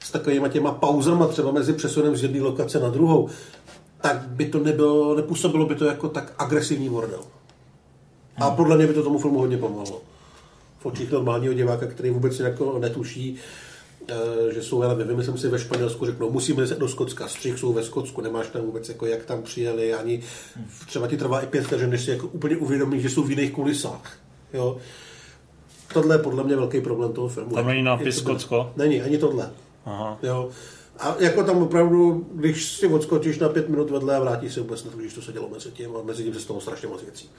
[0.00, 3.28] s takovýma těma pauzama, třeba mezi přesunem z jedné lokace na druhou,
[4.00, 7.20] tak by to nebylo, nepůsobilo by to jako tak agresivní bordel.
[8.36, 10.02] A podle mě by to tomu filmu hodně pomohlo.
[10.78, 13.69] V očích normálního diváka, který vůbec jako netuší, eh,
[14.50, 17.72] že jsou, ale nevím, jsem si ve Španělsku řeknou, musíme jít do Skotska, střih jsou
[17.72, 20.22] ve Skotsku, nemáš tam vůbec, jako jak tam přijeli, ani
[20.86, 23.52] třeba ti trvá i pět vteřin, než si jako úplně uvědomí, že jsou v jiných
[23.52, 24.18] kulisách.
[24.52, 24.76] Jo.
[25.94, 27.54] Tohle je podle mě velký problém toho filmu.
[27.54, 28.72] Tam není nápis Skotsko?
[28.76, 29.50] Není, ani tohle.
[29.84, 30.18] Aha.
[30.22, 30.50] Jo.
[31.00, 34.84] A jako tam opravdu, když si odskočíš na pět minut vedle a vrátíš se vůbec
[34.84, 37.30] netušíš, co se dělo mezi tím a mezi tím se stalo strašně moc věcí.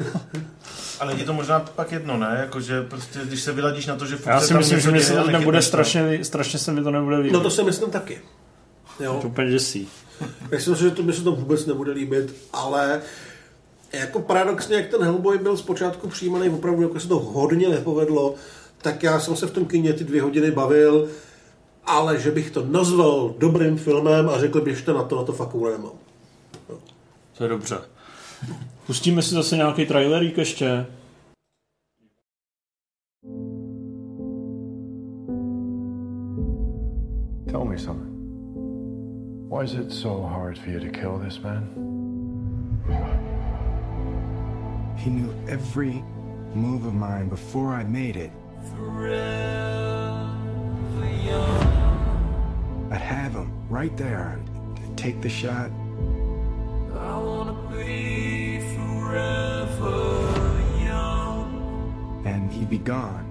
[1.00, 2.36] Ale je to možná pak jedno, ne?
[2.40, 5.14] Jakože prostě, když se vyladíš na to, že Já si myslím, že mi děje, se
[5.14, 5.62] to nebude to.
[5.62, 7.32] strašně, strašně se mi to nebude líbit.
[7.32, 8.20] No to si myslím taky.
[9.00, 9.18] Jo.
[9.22, 9.88] to úplně děsí.
[10.50, 13.00] Myslím si, že to mi se to vůbec nebude líbit, ale
[13.92, 18.34] jako paradoxně, jak ten Hellboy byl zpočátku přijímaný opravdu, jako se to hodně nepovedlo,
[18.82, 21.08] tak já jsem se v tom kině ty dvě hodiny bavil,
[21.90, 25.54] ale že bych to nazval dobrým filmem a řekl běžte na to, na to fakt
[25.54, 25.92] nemám.
[27.38, 27.78] To je dobře.
[28.86, 30.86] Pustíme si zase nějaký trailerík ještě.
[37.50, 38.10] Tell me something.
[39.50, 41.68] Why is it so hard for you to kill this man?
[44.96, 46.04] He knew every
[46.54, 48.30] move of mine before I made it.
[52.90, 54.40] I'd have him right there.
[54.96, 55.70] Take the shot.
[56.92, 62.22] I wanna be forever young.
[62.26, 63.26] And he'd be gone,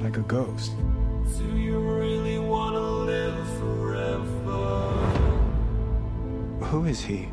[0.00, 0.72] like a ghost.
[6.70, 7.28] Who is he?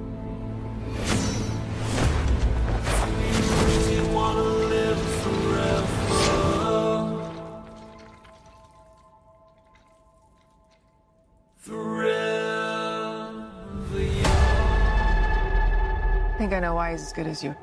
[16.74, 17.56] Why he's as good as you.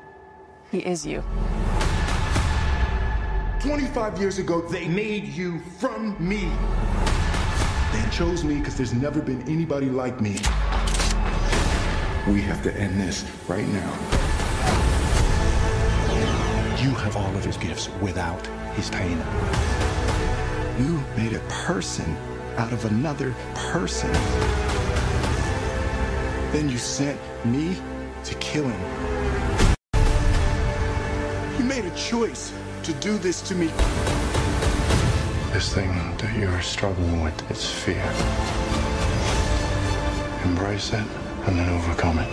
[0.71, 1.23] He is you.
[3.59, 6.51] 25 years ago, they made you from me.
[7.93, 10.37] They chose me because there's never been anybody like me.
[12.27, 13.91] We have to end this right now.
[16.81, 18.45] You have all of his gifts without
[18.75, 19.17] his pain.
[20.79, 22.17] You made a person
[22.57, 24.11] out of another person.
[26.51, 27.77] Then you sent me
[28.23, 28.81] to kill him.
[31.57, 32.53] You made a choice
[32.83, 33.67] to do this to me.
[35.53, 38.03] This thing that you're struggling with is fear.
[40.45, 41.05] Embrace it
[41.45, 42.29] and then overcome it.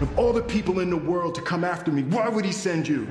[0.00, 2.86] Of all the people in the world to come after me, why would he send
[2.86, 3.06] you?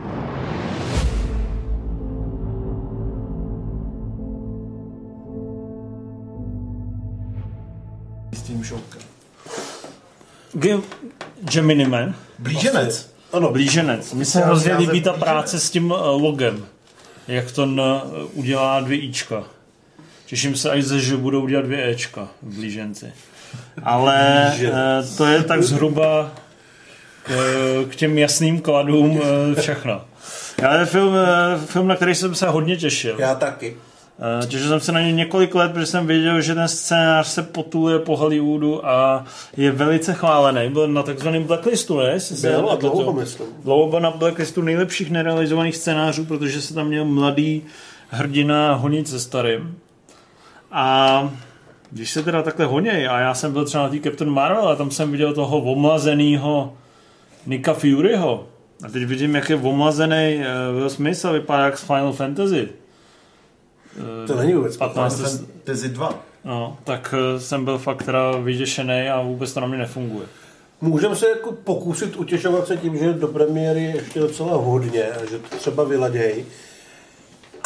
[10.57, 10.81] G-
[11.41, 12.15] Gemini Man.
[12.39, 13.13] Blíženec.
[13.33, 14.13] Ano, Blíženec.
[14.13, 16.65] Mně se hrozně líbí ta práce s tím uh, logem.
[17.27, 17.81] Jak to n,
[18.33, 19.43] udělá dvě ička.
[20.25, 23.13] Těším se až ze, že budou dělat dvě Ečka v blíženci.
[23.83, 26.31] Ale uh, to je tak zhruba
[27.23, 27.31] k,
[27.89, 29.21] k těm jasným kladům
[29.59, 30.01] všechno.
[30.67, 31.15] Ale film,
[31.65, 33.15] film, na který jsem se hodně těšil.
[33.19, 33.77] já taky.
[34.19, 37.43] Eh, Těšil jsem se na ně několik let, protože jsem věděl, že ten scénář se
[37.43, 39.25] potuluje po Hollywoodu a
[39.57, 40.69] je velice chválený.
[40.69, 42.17] Byl na takzvaném blacklistu, ne?
[42.41, 43.47] Byl a dlouho, myslím.
[43.63, 47.63] Dlouho byl na blacklistu nejlepších nerealizovaných scénářů, protože se tam měl mladý
[48.09, 49.77] hrdina honit se starým.
[50.71, 51.29] A
[51.91, 54.75] když se teda takhle honěj, a já jsem byl třeba na té Captain Marvel a
[54.75, 56.73] tam jsem viděl toho omlazenýho
[57.45, 58.47] Nika Furyho.
[58.83, 62.67] A teď vidím, jak je omlazený eh, Will Smith a vypadá jak z Final Fantasy.
[64.27, 65.21] To není vůbec 15.
[65.21, 66.19] Fantasy 2.
[66.45, 70.27] No, tak eh, jsem byl fakt teda vyděšený a vůbec to na mě nefunguje.
[70.81, 75.39] Můžeme se jako pokusit utěšovat se tím, že do premiéry je ještě docela hodně, že
[75.39, 76.45] to třeba vyladěj.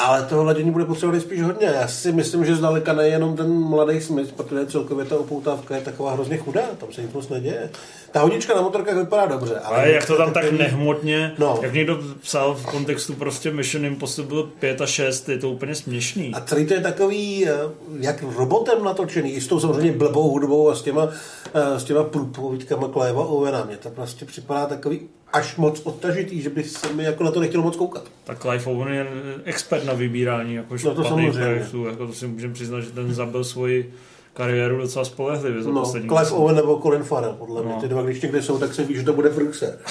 [0.02, 1.68] Ale toho ladění bude potřeba spíš hodně.
[1.68, 6.12] Já si myslím, že zdaleka nejenom ten mladý Smith, protože celkově ta upoutávka je taková
[6.14, 7.70] hrozně chudá, tam se nic moc neděje.
[8.12, 9.60] Ta hodička na motorkách vypadá dobře.
[9.60, 11.60] Ale, Ale jak to tam tak nehmotně, No.
[11.62, 16.32] jak někdo psal v kontextu prostě Mission Impossible 5 a 6, je to úplně směšný.
[16.34, 17.54] A celý to je takový, eh,
[18.00, 21.10] jak robotem natočený, i s tou samozřejmě blbou hudbou a s těma,
[21.54, 23.64] eh, s těma průpovídkama Clive'a Owena.
[23.66, 25.00] Mně to prostě připadá takový
[25.34, 28.04] až moc odtažitý, že by se mi jako na to nechtělo moc koukat.
[28.24, 29.08] Tak Clive Owen je
[29.44, 31.32] expert na vybírání jako No to samozřejmě.
[31.32, 33.94] projektů, jako to si můžeme přiznat, že ten zabil svoji
[34.34, 36.30] kariéru docela spolehlivě za No, poslední Clive.
[36.32, 37.74] Owen nebo Colin Farrell, podle mě.
[37.74, 37.82] No.
[37.82, 39.78] Ty dva, když někde jsou, tak se ví, že to bude Fruxer.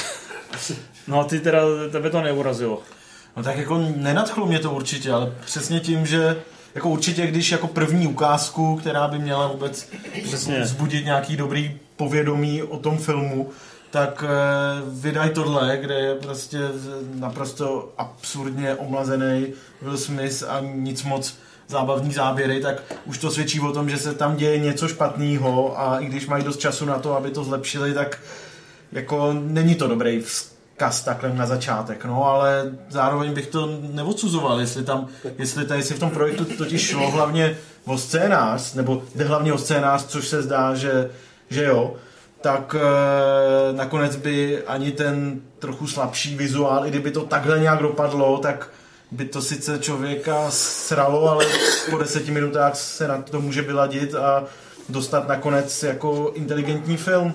[1.08, 1.62] No a ty teda,
[1.92, 2.82] tebe to neurazilo.
[3.36, 6.36] No tak jako nenadchlo mě to určitě, ale přesně tím, že
[6.74, 9.88] jako určitě, když jako první ukázku, která by měla vůbec
[10.24, 10.60] Přesně.
[10.60, 13.48] vzbudit nějaký dobrý povědomí o tom filmu,
[13.90, 16.58] tak eh, vydaj tohle, kde je prostě
[17.14, 19.46] naprosto absurdně omlazený
[19.82, 21.38] Will Smith a nic moc
[21.68, 25.98] zábavní záběry, tak už to svědčí o tom, že se tam děje něco špatného a
[25.98, 28.18] i když mají dost času na to, aby to zlepšili, tak
[28.92, 34.84] jako není to dobrý vzkaz takhle na začátek, no, ale zároveň bych to neodsuzoval, jestli
[34.84, 39.52] tam, jestli, tady, jestli v tom projektu totiž šlo hlavně o scénář, nebo jde hlavně
[39.52, 41.10] o scénář, což se zdá, že,
[41.50, 41.96] že jo,
[42.40, 48.38] tak e, nakonec by ani ten trochu slabší vizuál, i kdyby to takhle nějak dopadlo,
[48.38, 48.68] tak
[49.10, 51.46] by to sice člověka sralo, ale
[51.90, 54.44] po deseti minutách se na to může vyladit a
[54.88, 57.34] dostat nakonec jako inteligentní film,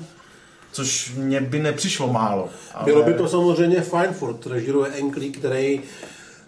[0.72, 2.50] což mně by nepřišlo málo.
[2.74, 2.86] Ale...
[2.86, 5.82] Bylo by to samozřejmě fajn, furt režiruje Enklí, který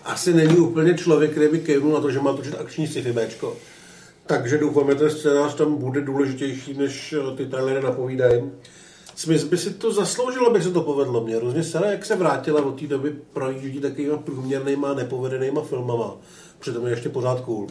[0.05, 3.13] asi není úplně člověk, který by kejvnul na to, že má točit akční sci-fi.
[4.27, 8.41] Takže doufám, že ten scénář tam bude důležitější, než eh, ty trailery napovídají.
[9.15, 11.23] Smith by si to zasloužil, aby se to povedlo.
[11.23, 16.15] Mě hrozně sere, jak se vrátila od té doby projíždí takovýma průměrnýma, nepovedenýma filmama.
[16.59, 17.67] Přitom je ještě pořád cool.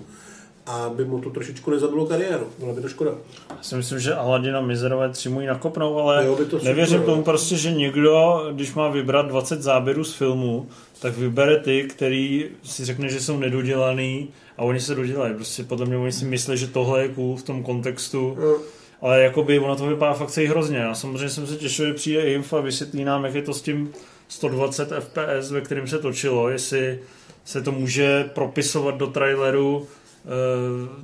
[0.67, 2.47] A by mu to trošičku nezabilo kariéru.
[2.59, 3.11] Byla by to škoda.
[3.51, 7.03] Já si myslím, že Aladina Mizerové tři mu ji nakopnou, ale Jo, by to nevěřím
[7.03, 10.69] tomu prostě, že někdo, když má vybrat 20 záběrů z filmu,
[11.01, 14.29] tak vybere ty, který si řekne, že jsou nedodělaný
[14.59, 15.35] a oni se dodělají.
[15.35, 18.39] Prostě podle mě oni si myslí, že tohle je cool v tom kontextu.
[19.01, 20.79] Ale jakoby ono to vypadá fakt celý hrozně.
[20.79, 23.63] Já samozřejmě jsem se těšil, že přijde Inf a vysvětlí nám, jak je to s
[23.63, 23.93] tím
[24.29, 26.99] 120 FPS, ve kterém se točilo, jestli
[27.45, 30.29] se to může propisovat do traileru, eh,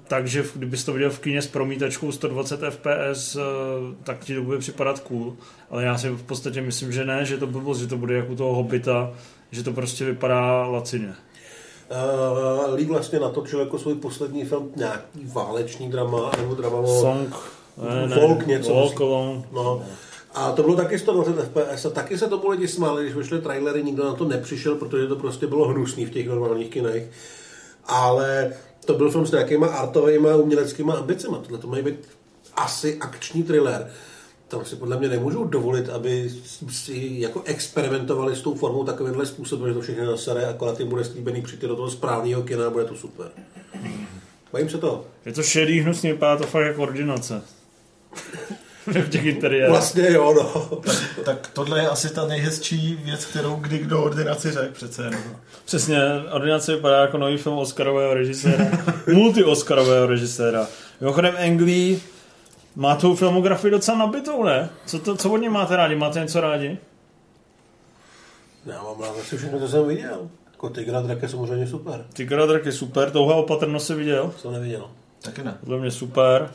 [0.09, 3.40] takže kdybys to viděl v kině s promítačkou 120 FPS, eh,
[4.05, 5.36] tak ti to bude připadat cool.
[5.70, 8.32] Ale já si v podstatě myslím, že ne, že to blbost, že to bude jako
[8.32, 9.12] u toho Hobita,
[9.50, 11.14] že to prostě vypadá lacině.
[11.93, 17.01] Uh, Lee vlastně natočil jako svůj poslední film nějaký válečný drama, nebo drama o...
[17.01, 17.34] Song,
[17.76, 18.74] ne, ne, folk něco.
[18.74, 19.43] Walk Alone.
[19.53, 19.82] No.
[20.34, 23.82] A to bylo taky 120 FPS a taky se tomu lidi smáli, když vyšly trailery,
[23.82, 27.11] nikdo na to nepřišel, protože to prostě bylo hnusný v těch normálních kinech.
[27.86, 28.53] Ale
[28.84, 31.36] to byl film s nějakýma artovými uměleckými ambicemi.
[31.43, 32.09] Tohle to mají být
[32.57, 33.90] asi akční thriller.
[34.53, 36.30] Tam si podle mě nemůžou dovolit, aby
[36.70, 41.05] si jako experimentovali s tou formou takovýmhle způsobem, že to všechno nasere, akorát jim bude
[41.05, 43.26] slíbený přijít do toho správného kina a bude to super.
[44.53, 45.05] Bojím se toho.
[45.26, 47.42] Je to šedý, hnusný, vypadá to fakt jako ordinace.
[48.86, 49.70] v těch interiérech.
[49.70, 50.80] Vlastně jo, no.
[51.24, 55.05] Tak tohle je asi ta nejhezčí věc, kterou kdy kdo ordinaci řekl přece.
[55.05, 55.22] jenom.
[55.64, 55.98] Přesně,
[56.32, 58.64] ordinace vypadá jako nový film Oscarového režiséra.
[59.07, 60.66] Multi-Oscarového režiséra.
[61.00, 62.00] Mimochodem Angli
[62.76, 64.68] má tu filmografii docela nabitou, ne?
[64.86, 65.94] Co, to, co od něj máte rádi?
[65.96, 66.78] Máte něco rádi?
[68.66, 70.28] Já mám rád asi všechno, co jsem viděl.
[70.52, 72.04] Jako Tigra Drak je samozřejmě super.
[72.14, 74.32] Tigra Drak je super, Touha opatrnost si viděl?
[74.36, 74.90] Co neviděl.
[75.22, 75.56] Taky ne.
[75.60, 76.50] Podle mě super.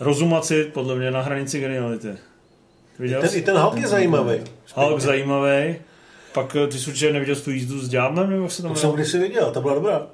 [0.00, 2.14] Rozumaci, podle mě na hranici geniality.
[2.98, 3.38] Viděl Ten, jsi?
[3.38, 4.40] I ten Hulk je zajímavý.
[4.74, 5.76] Hulk zajímavý.
[6.34, 8.80] Pak eh, ty jsi určitě neviděl tu jízdu s ďáblem, nebo jak se tam To
[8.80, 10.06] jsem kdysi viděl, ta byla dobrá.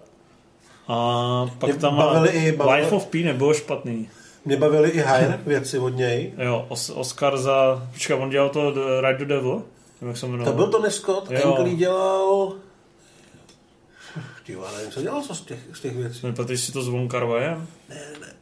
[0.88, 4.08] A pak Mě tam má bavili i- bavili- Life of P nebylo špatný.
[4.44, 6.32] Mě bavily i Hire věci od něj.
[6.38, 7.88] Jo, Os- Oscar za...
[7.92, 8.70] Počkej, on dělal to
[9.00, 9.62] Ride the Devil?
[10.00, 10.52] Nebo jak se jmenoval?
[10.52, 11.40] To byl Tony Scott, Jo.
[11.44, 12.52] Ankley dělal...
[14.46, 16.26] Ty nevím, co dělal co z těch, z těch věcí.
[16.26, 17.08] Nepatruješ si to s Von?
[17.88, 18.34] Ne, ne.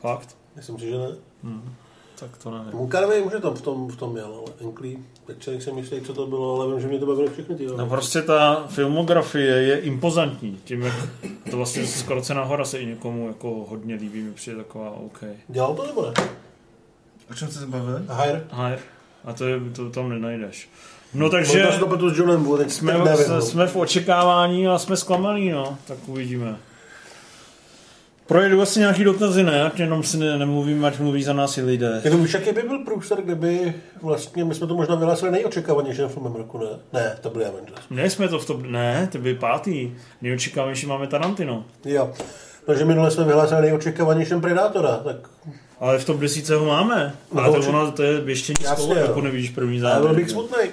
[0.00, 0.36] Fakt?
[0.56, 1.08] Myslím si, že ne.
[1.42, 1.74] Hmm.
[2.22, 2.72] Tak to nevím.
[2.72, 6.00] Munkarvej už je tam v tom, v tom měl, ale Ankley, teď člověk se myslí,
[6.00, 7.66] co to bylo, ale vím, že mě to bavilo všechny ty.
[7.66, 10.60] No prostě ta filmografie je impozantní.
[10.64, 10.94] Tím, jak
[11.50, 15.24] to vlastně skoro cena hora se i někomu jako hodně líbí, mi přijde taková OK.
[15.48, 16.12] Dělal to nebo ne?
[17.30, 18.00] O čem jste se bavili?
[18.22, 18.44] Hire.
[18.52, 18.78] Hire.
[19.24, 20.68] A to, je, to tam nenajdeš.
[21.14, 22.94] No takže si to s Johnem jsme,
[23.28, 23.40] no.
[23.40, 25.78] jsme v očekávání a jsme zklamaný, no.
[25.86, 26.56] Tak uvidíme.
[28.32, 29.62] Projedu asi nějaký dotazy, ne?
[29.62, 32.00] Ať jenom si ne, nemluvíme, ať mluví za nás i lidé.
[32.04, 36.34] Jenom už jaký by byl průser, kdyby vlastně, my jsme to možná vyhlásili nejočekávanějším filmem
[36.34, 36.66] roku, ne?
[36.92, 37.80] Ne, to byly Avengers.
[37.90, 38.62] Ne, jsme to v top...
[38.62, 39.90] Ne, to by pátý.
[40.22, 41.64] Nejočekávanější máme Tarantino.
[41.84, 42.12] Jo.
[42.66, 45.16] Takže minule jsme vyhlásili nejočekávanějším Predátora, tak
[45.80, 47.14] Ale v top 10 ho máme.
[47.32, 48.94] No, Ale to, ono, to je běžtění jo.
[48.94, 50.22] jako nevíš první ale byl závěr.
[50.22, 50.64] bych smutný.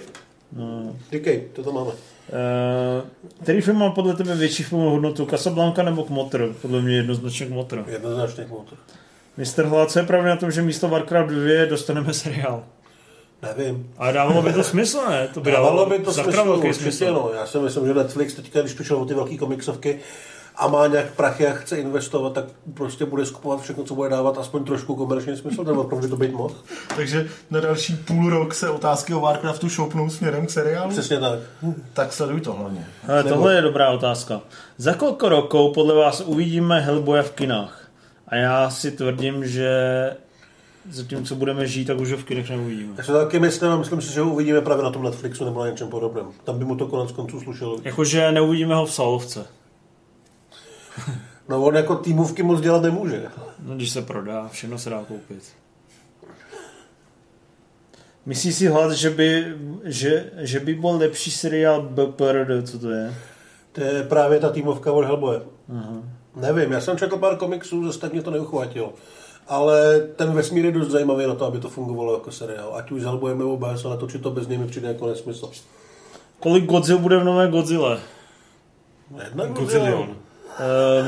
[0.53, 0.95] No.
[1.12, 1.91] Říkej, to to máme.
[2.30, 3.10] Uh,
[3.44, 5.26] který film má podle tebe větší filmovou hodnotu?
[5.26, 6.54] Casablanca nebo Kmotr?
[6.62, 7.84] Podle mě jednoznačně Kmotr.
[7.88, 8.78] Jednoznačně motor.
[9.38, 9.66] Mr.
[9.66, 12.64] Hlad, co je pravda na tom, že místo Warcraft 2 dostaneme seriál?
[13.42, 13.94] Nevím.
[13.98, 15.28] Ale dávalo by to smysl, ne?
[15.34, 17.14] To by Dávalo by to smysl, smysl.
[17.14, 17.32] no.
[17.36, 20.00] Já si myslím, že Netflix teďka, když přišel o ty velké komiksovky
[20.60, 24.38] a má nějak prachy a chce investovat, tak prostě bude skupovat všechno, co bude dávat
[24.38, 26.55] aspoň trošku komerční smysl, nebo opravdu to být mohl.
[26.95, 30.89] Takže na další půl rok se otázky o Warcraftu šoupnou směrem k seriálu.
[30.91, 31.39] Přesně tak.
[31.93, 32.88] Tak sleduj to hlavně.
[33.07, 34.41] Ale Nebo- tohle je dobrá otázka.
[34.78, 37.88] Za kolko rokov podle vás uvidíme Hellboya v kinách?
[38.28, 39.70] A já si tvrdím, že
[40.91, 42.93] zatímco budeme žít, tak už ho v kinech neuvidíme.
[42.97, 45.70] Já se taky myslím myslím si, že ho uvidíme právě na tom Netflixu nebo na
[45.70, 46.26] něčem podobném.
[46.43, 47.78] Tam by mu to konec konců slušelo.
[47.84, 49.45] Jakože neuvidíme ho v Salovce.
[51.50, 53.24] No on jako týmovky moc dělat nemůže.
[53.60, 55.43] No, když se prodá, všechno se dá koupit.
[58.26, 59.45] Myslíš si hlad, že by,
[59.84, 63.16] že, že by byl lepší seriál BPRD, co to je?
[63.72, 65.41] To je právě ta týmovka od Hellboye.
[65.72, 66.04] Aha.
[66.36, 68.93] Nevím, já jsem četl pár komiksů, zase mě to neuchvátilo.
[69.47, 72.76] Ale ten vesmír je dost zajímavý na to, aby to fungovalo jako seriál.
[72.76, 75.52] Ať už s Hellboyem nebo bez, ale točit to bez něj mi přijde jako nesmysl.
[76.39, 78.00] Kolik Godzilla bude v nové Godzilla?
[79.24, 80.00] Jedna Godzillion.
[80.00, 80.16] Uh, mě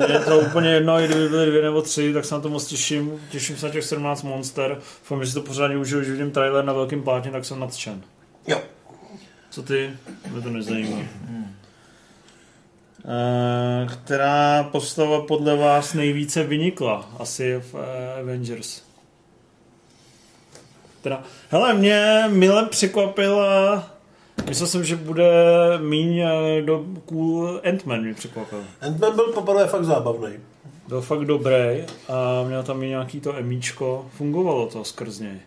[0.08, 2.68] je to úplně jedno, i kdyby byly dvě nebo tři, tak se na to moc
[2.68, 3.22] těším.
[3.30, 4.78] Těším se na těch 17 monster.
[5.00, 8.02] Doufám, že si to pořádně užiju, že vidím trailer na velkém plátně, tak jsem nadšen.
[8.48, 8.62] Jo.
[9.50, 9.92] Co ty?
[10.32, 10.98] Mě to nezajímá.
[10.98, 11.06] Uh,
[13.94, 17.10] která postava podle vás nejvíce vynikla?
[17.20, 17.80] Asi v uh,
[18.20, 18.82] Avengers.
[21.02, 23.90] Teda, hele, mě milem překvapila
[24.52, 25.32] Myslel jsem, že bude
[25.82, 28.64] míň eh, do cool Ant-Man mě překvapil.
[28.82, 30.30] Ant-Man byl poprvé fakt zábavný.
[30.88, 35.40] Byl fakt dobrý a měl tam i nějaký to emíčko, fungovalo to skrz něj.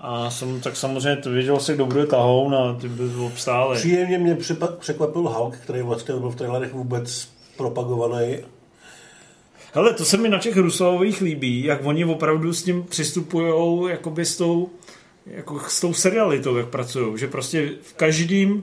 [0.00, 3.76] A jsem, tak samozřejmě to věděl se, kdo bude tahoun a ty by obstáli.
[3.76, 4.36] Příjemně mě
[4.78, 8.38] překvapil Hulk, který vlastně byl v trailerech vůbec propagovaný.
[9.72, 14.24] Hele, to se mi na těch Rusových líbí, jak oni opravdu s tím přistupují jakoby
[14.24, 14.68] s tou,
[15.26, 17.18] jako s tou serialitou, jak pracují.
[17.18, 18.62] Že prostě v každém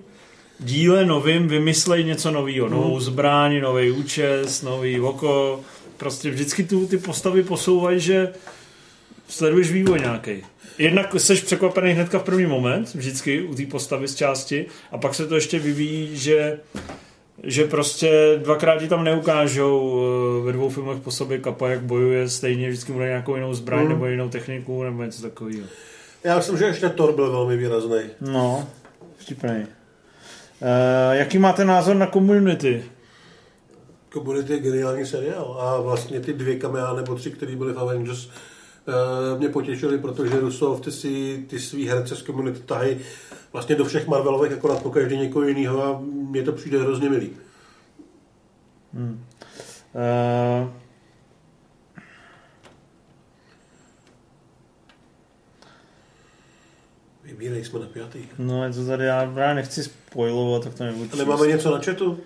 [0.60, 2.70] díle novým vymyslejí něco nového.
[2.70, 5.60] Novou zbraň, nový účes, nový oko.
[5.98, 8.30] Prostě vždycky tu, ty postavy posouvají, že
[9.28, 10.32] sleduješ vývoj nějaký.
[10.78, 15.16] Jednak jsi překvapený hnedka v první moment, vždycky u té postavy z části, a pak
[15.16, 16.60] se to ještě vyvíjí, že
[17.44, 20.02] že prostě dvakrát ti tam neukážou
[20.42, 23.84] eh, ve dvou filmech po sobě kapa, jak bojuje, stejně vždycky bude nějakou jinou zbraň
[23.84, 23.90] Mm.
[23.90, 25.64] nebo jinou techniku nebo něco takového.
[26.24, 28.00] Já myslím, že ještě Thor byl velmi výrazný.
[28.22, 28.68] No,
[29.18, 29.50] vtipný.
[29.50, 29.68] Uh,
[31.12, 32.84] jaký máte názor na community?
[34.14, 38.30] Community je geniální seriál a vlastně ty dvě kamea nebo tři, které byly v Avengers,
[38.30, 42.98] eh, mě potěšily, protože Rusov ty si ty svý herce z Community tahají
[43.54, 47.30] vlastně do všech Marvelovek, akorát po každý někoho jiného a mně to přijde hrozně milý.
[48.94, 49.26] Hmm.
[50.64, 50.70] Uh,
[57.32, 58.20] Vybírej, jsme napjatý.
[58.38, 62.20] no, je to tady, já právě nechci spojovat, tak to nebudu nemáme něco na chatu?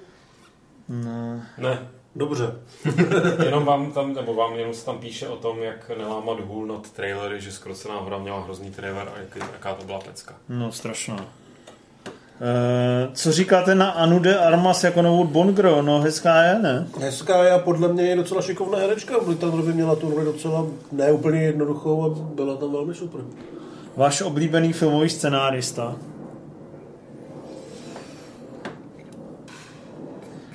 [0.90, 1.42] No.
[1.58, 1.80] Ne.
[2.16, 2.52] Dobře.
[3.46, 6.92] jenom vám tam, nebo vám jenom se tam píše o tom, jak nelámat hůl nad
[6.92, 10.36] trailery, že skoro se nám hora měla hrozný trailer a jak, jaká to byla pecka.
[10.50, 11.16] No, strašná.
[11.16, 15.82] Uh, co říkáte na Anu de Armas jako novou Bongro?
[15.82, 16.88] No, hezká je, ne?
[17.00, 19.16] Hezká je a podle mě je docela šikovná herečka.
[19.26, 23.22] Blitan by měla tu roli docela ne úplně jednoduchou a byla tam velmi super.
[23.96, 25.96] Váš oblíbený filmový scenárista?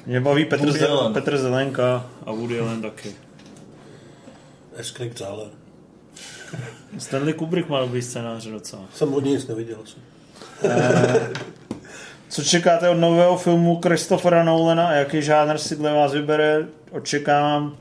[0.07, 1.13] Mě baví Petr, Woody Zel- Allen.
[1.13, 3.15] Petr Zelenka a Woody Allen taky.
[4.77, 5.47] Eskrik Záler.
[6.99, 8.83] Stanley Kubrick má dobrý scénář docela.
[8.95, 9.77] Jsem od něj nic neviděl.
[9.85, 9.97] Asi.
[10.65, 11.31] Eh,
[12.29, 16.67] Co čekáte od nového filmu Christophera Nolana a jaký žánr si dle vás vybere?
[16.91, 17.77] Očekávám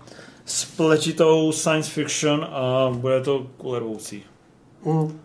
[0.45, 4.24] spletitou science fiction a bude to kulervoucí.
[4.86, 5.20] Mm.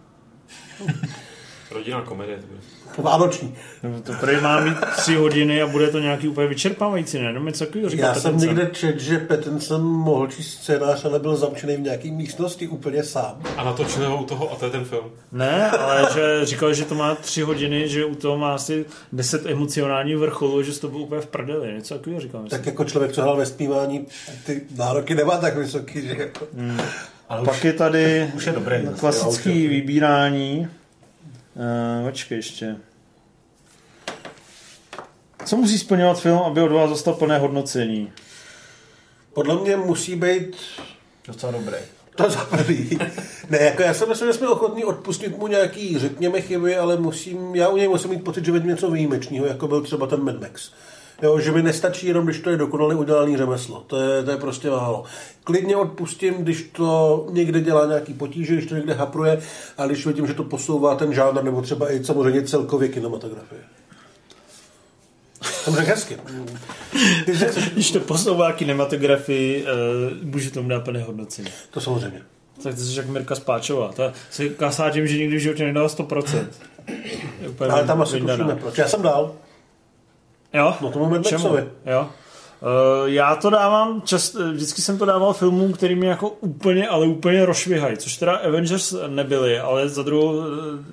[1.70, 2.60] Rodinná komedie to bude.
[2.98, 3.54] Vánoční.
[3.82, 7.32] No, To prý má mít tři hodiny a bude to nějaký úplně vyčerpávající, ne?
[7.32, 11.36] No, něco takového říkal Já jsem někde čet, že Pattinson mohl číst scénář, ale byl
[11.36, 13.42] zamčený v nějaké místnosti úplně sám.
[13.56, 15.04] A natočili ho u toho a to je ten film.
[15.32, 19.46] Ne, ale že říkal, že to má tři hodiny, že u toho má asi deset
[19.46, 21.72] emocionálních vrcholů, že to bylo úplně v prdeli.
[21.72, 22.42] Něco takového říkal.
[22.50, 24.06] Tak jako člověk, co hrál ve zpívání,
[24.46, 26.46] ty nároky nemá tak vysoký, že jako...
[26.56, 26.80] Hmm.
[27.34, 28.76] Ale Pak je tady už je dobrý.
[28.98, 30.68] klasický vybírání.
[31.54, 32.76] Uh, počkej ještě.
[35.44, 38.12] Co musí splňovat film, aby od vás dostal plné hodnocení?
[39.32, 40.56] Podle mě musí být
[41.26, 41.76] Docela dobrý.
[42.16, 42.98] to za prvý.
[43.50, 47.54] Ne, jako já si myslím, že jsme ochotní odpustit mu nějaký, řekněme, chyby, ale musím,
[47.54, 50.40] já u něj musím mít pocit, že vidím něco výjimečného, jako byl třeba ten Mad
[50.40, 50.70] Max.
[51.24, 53.84] Jo, že mi nestačí jenom, když to je dokonale udělaný řemeslo.
[53.86, 55.04] To je, to je prostě málo.
[55.44, 59.42] Klidně odpustím, když to někde dělá nějaký potíže, když to někde hapruje,
[59.78, 63.60] a když vidím, že to posouvá ten žánr, nebo třeba i samozřejmě celkově kinematografie.
[65.42, 66.16] Jsem řekl hezky.
[67.72, 69.68] Když to posouvá kinematografii, uh,
[70.22, 71.48] může tomu dát plné hodnocení.
[71.70, 72.22] to samozřejmě.
[72.62, 73.92] Tak to jsi jak Mirka Spáčová.
[73.92, 76.46] Ta se kasá tím, že nikdy v životě nedala 100%.
[77.42, 78.78] Je úplně Ale tam asi tušíme proč.
[78.78, 79.34] Já jsem dál.
[80.54, 80.74] Jo?
[80.80, 81.42] No to máme Čemu?
[81.42, 81.64] Maxovi.
[81.86, 82.08] Jo.
[82.64, 87.06] Uh, já to dávám, čast, vždycky jsem to dával filmům, který mě jako úplně, ale
[87.06, 90.44] úplně rozšvihají, což teda Avengers nebyly, ale za druhou, eh,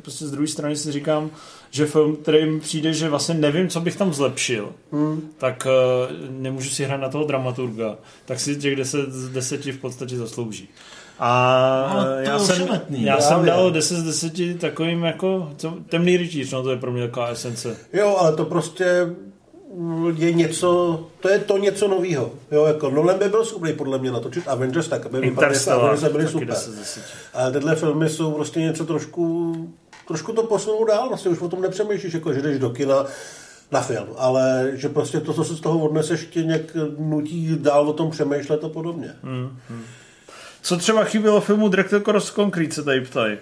[0.02, 1.30] prostě z druhé strany si říkám,
[1.70, 5.30] že film, který mi přijde, že vlastně nevím, co bych tam zlepšil, hmm.
[5.38, 7.96] tak uh, nemůžu si hrát na toho dramaturga,
[8.26, 10.70] tak si těch 10 z 10 v podstatě zaslouží.
[11.20, 16.18] A No, já jsem, ošemetný, já jsem dal 10 z 10 takovým jako co, temný
[16.18, 17.78] rytíř, no to je pro mě taková esence.
[17.94, 19.16] Jo, ale to prostě
[20.16, 22.32] je něco, to je to něco novýho.
[22.52, 26.48] Jo, jako Nolan by byl schopný podle mě natočit Avengers tak, aby Avengers byly super.
[26.48, 27.04] 10 z 10.
[27.34, 29.56] Ale tyhle filmy jsou prostě něco trošku,
[30.08, 33.06] trošku to posunou dál, vlastně už o tom nepřemýšlíš, jako že jdeš do kina
[33.72, 37.90] na film, ale že prostě to, co se z toho odneseš, tě nějak nutí dál
[37.90, 39.16] o tom přemýšlet a podobně.
[39.24, 39.58] Hmm.
[40.62, 43.38] Co třeba chybělo filmu Director Cross Concrete, se tady ptají.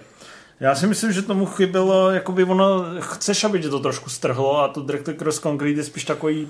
[0.60, 4.68] Já si myslím, že tomu chybělo, jakoby ono, chceš, aby tě to trošku strhlo a
[4.68, 6.48] to Director Cross Concrete je spíš takový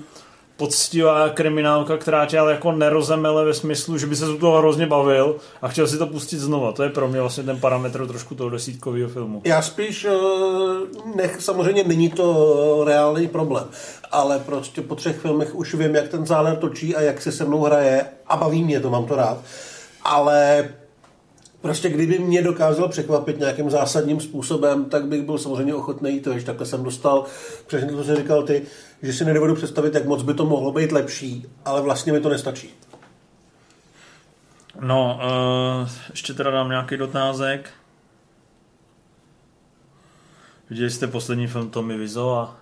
[0.57, 4.87] poctivá kriminálka, která tě ale jako nerozemele ve smyslu, že by se z toho hrozně
[4.87, 6.71] bavil a chtěl si to pustit znova.
[6.71, 9.41] To je pro mě vlastně ten parametr trošku toho desítkového filmu.
[9.45, 10.11] Já spíš, eh,
[11.15, 13.65] nech, samozřejmě není to reálný problém,
[14.11, 17.45] ale prostě po třech filmech už vím, jak ten záler točí a jak se se
[17.45, 19.37] mnou hraje a baví mě to, mám to rád.
[20.03, 20.69] Ale
[21.61, 26.45] prostě kdyby mě dokázal překvapit nějakým zásadním způsobem, tak bych byl samozřejmě ochotný to, že
[26.45, 27.25] takhle jsem dostal,
[27.67, 28.61] přesně to, co jsi říkal ty,
[29.01, 32.29] že si nedovedu představit, jak moc by to mohlo být lepší, ale vlastně mi to
[32.29, 32.69] nestačí.
[34.79, 35.19] No,
[35.83, 37.69] uh, ještě teda dám nějaký dotázek.
[40.69, 42.60] Viděli jste poslední film Tommy Wiseaua?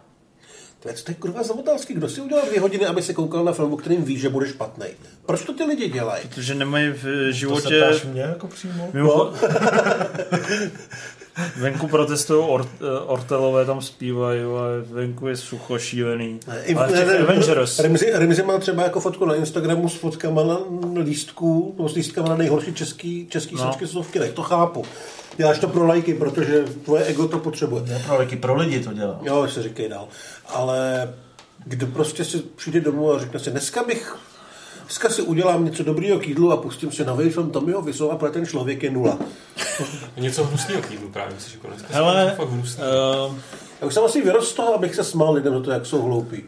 [0.79, 1.93] To je, to je kurva za otázky.
[1.93, 4.47] Kdo si udělal dvě hodiny, aby se koukal na film, o kterým ví, že bude
[4.47, 4.85] špatný?
[5.25, 6.27] Proč to ty lidi dělají?
[6.27, 7.81] Protože nemají v To se životě...
[7.81, 8.89] ptáš mě jako přímo?
[8.93, 9.33] Mimo...
[11.57, 12.67] venku protestují or,
[13.05, 14.61] Ortelové, tam zpívají a
[14.91, 16.39] venku je sucho šílený.
[16.47, 17.79] Ale v těch Avengers...
[17.79, 20.57] Rimzi, Rimzi má třeba jako fotku na Instagramu s fotkama na
[21.01, 23.71] lístků, nebo s lístkama na nejhorší český, český No.
[23.81, 23.87] no.
[23.87, 24.33] jsou v kinech.
[24.33, 24.85] To chápu.
[25.37, 27.83] Děláš to pro lajky, protože tvoje ego to potřebuje.
[27.83, 29.19] Ne pro lidi, pro lidi to dělá.
[29.23, 30.07] Jo, se říkej dál.
[30.47, 31.13] Ale
[31.65, 34.15] kdo prostě si přijde domů a řekne si, dneska bych
[34.89, 38.31] Dneska si udělám něco dobrýho k jídlu a pustím si nový film Tommyho Wiseaua, protože
[38.31, 39.19] ten člověk je nula.
[40.17, 42.83] Něco hnusného k jídlu právě, myslíš, jako dneska Hele, fakt hnusný.
[42.83, 43.35] uh,
[43.81, 46.01] Já už jsem asi vyrost z toho, abych se smál lidem za to, jak jsou
[46.01, 46.43] hloupí.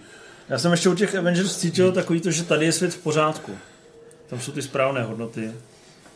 [0.50, 3.52] já jsem ještě u těch Avengers cítil takový to, že tady je svět v pořádku.
[4.28, 5.52] Tam jsou ty správné hodnoty,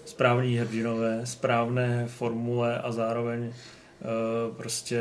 [0.05, 4.99] správní hrdinové, správné formule a zároveň uh, prostě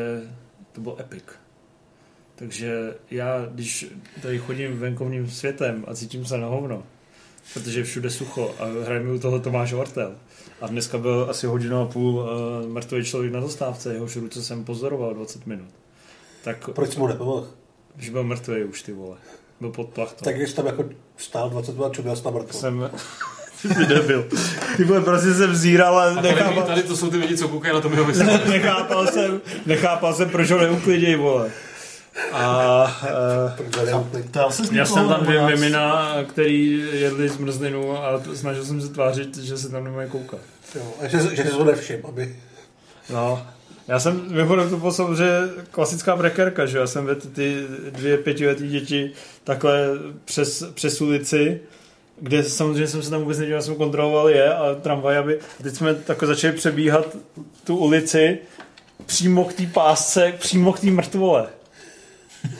[0.72, 1.24] to byl epic.
[2.34, 3.86] Takže já, když
[4.22, 6.82] tady chodím venkovním světem a cítím se na hovno,
[7.54, 10.14] protože je všude sucho a hraje mi u toho Tomáš Hortel.
[10.60, 14.64] A dneska byl asi hodinu a půl uh, mrtvý člověk na zastávce, jehož ruce jsem
[14.64, 15.68] pozoroval 20 minut.
[16.44, 17.48] Tak, Proč jsi mu nepomohl?
[17.98, 19.16] že byl mrtvý už, ty vole.
[19.60, 20.24] Byl pod plachtou.
[20.24, 20.84] Tak když tam jako
[21.16, 22.60] stál 20 let, čuměl na mrtvou.
[22.60, 22.90] jsem...
[23.78, 24.28] Ty debil.
[24.76, 27.48] Ty vole, prostě jsem vzíral a A tady, nechápal, tady to jsou ty lidi, co
[27.48, 27.96] koukají na to mi
[28.48, 31.50] nechápal jsem, nechápal jsem, proč ho neuklidněj, vole.
[32.32, 38.64] A uh, To já se já jsem tam dvě mimina, který jedli zmrzlinu a snažil
[38.64, 40.40] jsem se tvářit, že se tam nemají koukat.
[40.74, 42.36] Jo, a že, že to nevšim, aby...
[43.10, 43.46] No,
[43.88, 45.32] já jsem, mimochodem to bylo samozřejmě
[45.70, 49.12] klasická brekerka, že já jsem vedl ty dvě pětiletý děti
[49.44, 49.88] takhle
[50.24, 51.60] přes, přes ulici,
[52.20, 55.74] kde samozřejmě jsem se tam vůbec nedělal, jsem kontroloval je a tramvaj, aby a teď
[55.74, 57.16] jsme takhle začali přebíhat
[57.64, 58.38] tu ulici
[59.06, 61.46] přímo k té pásce, přímo k té mrtvole.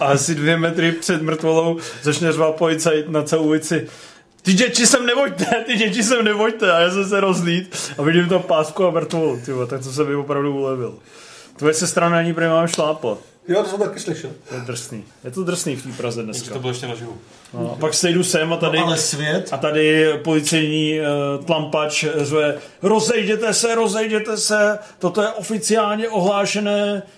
[0.01, 3.87] A asi dvě metry před mrtvolou začne řvát policajt na celou ulici.
[4.43, 6.73] Ty děti sem nevoďte, ty děti sem nevoďte.
[6.73, 9.41] A já jsem se rozlít a vidím tam pásku a mrtvolu.
[9.45, 10.95] Tyvo, tak to se mi opravdu ulevil.
[11.57, 13.19] Tvoje sestra na ní prý mám šlápla.
[13.49, 14.31] Jo, to jsem taky slyšel.
[14.49, 15.05] To je drsný.
[15.25, 16.53] Je to drsný v té Praze dneska.
[16.55, 17.19] To bylo ještě naživu.
[17.55, 19.49] No, a pak sejdu sem a tady, No, ale svět?
[19.53, 27.11] a tady policejní uh, tlampač řve rozejděte se, rozejděte se, toto je oficiálně ohlášené uh,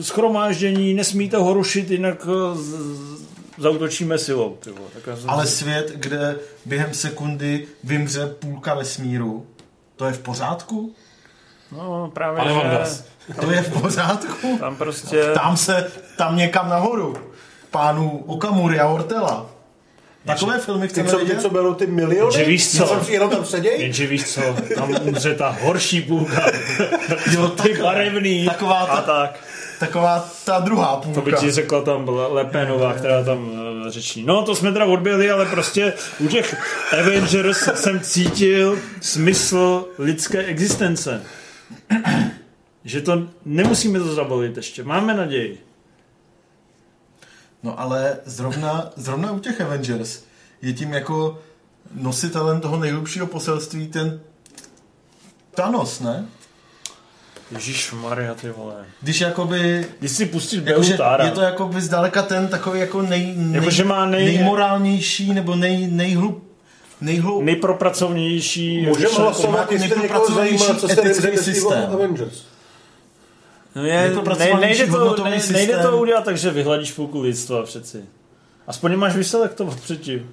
[0.00, 3.22] schromáždění, nesmíte ho rušit, jinak z-
[3.58, 4.56] zautočíme silou.
[4.60, 4.88] Ty vole.
[4.94, 9.46] Tak já jsem Ale si- svět, kde během sekundy vymře půlka vesmíru,
[9.96, 10.94] to je v pořádku?
[11.72, 13.34] No, právě, Pane že.
[13.40, 14.56] To je v pořádku?
[14.60, 15.24] tam prostě...
[15.34, 17.16] Tam se, tam někam nahoru.
[17.70, 19.50] Pánu Okamury a Ortela.
[20.26, 21.42] Takové filmy Ty, chceme co, ty, vidět?
[21.42, 22.32] co berou ty miliony?
[22.38, 22.84] Že víš co?
[22.84, 23.80] Jenom, jenom tam seděj?
[23.82, 24.40] Jenže víš co,
[24.74, 26.46] tam umře ta horší půlka.
[27.32, 29.38] Jo, ty barevný Taková ta- a tak.
[29.82, 31.40] Taková ta druhá To by půlka.
[31.40, 34.22] ti řekla tam byla Lepénová, která tam uh, řeční.
[34.24, 36.56] No, to jsme teda odběhli, ale prostě u těch
[37.00, 41.22] Avengers jsem cítil smysl lidské existence.
[42.84, 44.84] Že to nemusíme to zabalit ještě.
[44.84, 45.64] Máme naději.
[47.62, 50.22] No ale zrovna, zrovna u těch Avengers
[50.62, 51.38] je tím jako
[51.94, 54.20] nositelem toho nejhlubšího poselství ten
[55.54, 56.26] Thanos, ne?
[57.52, 58.74] Ježíš Maria, ty vole.
[59.02, 59.86] Když jakoby...
[59.98, 63.70] Když si pustit Jakože Beutára, je to jakoby zdaleka ten takový jako nej, nej, Jako,
[63.70, 66.44] že má nej- nejmorálnější nebo nej, nejhlub,
[67.00, 68.86] nejhlub, nejpropracovnější...
[68.86, 71.90] Můžeme jako- hlasovat, jako jestli někoho zajímá, co se systém.
[71.92, 72.42] Avengers.
[73.76, 73.92] No je,
[74.38, 78.04] ne, nejde, to, ne, nejde to udělat tak, že vyhladíš půlku lidstva přeci.
[78.66, 80.30] Aspoň máš vyselektovat předtím.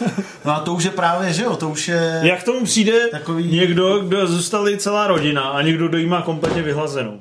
[0.44, 2.20] No a to už je právě, že jo, to už je...
[2.22, 6.62] Jak tomu přijde Takový- někdo, kdo zůstali celá rodina a někdo, kdo jí má kompletně
[6.62, 7.20] vyhlazenou?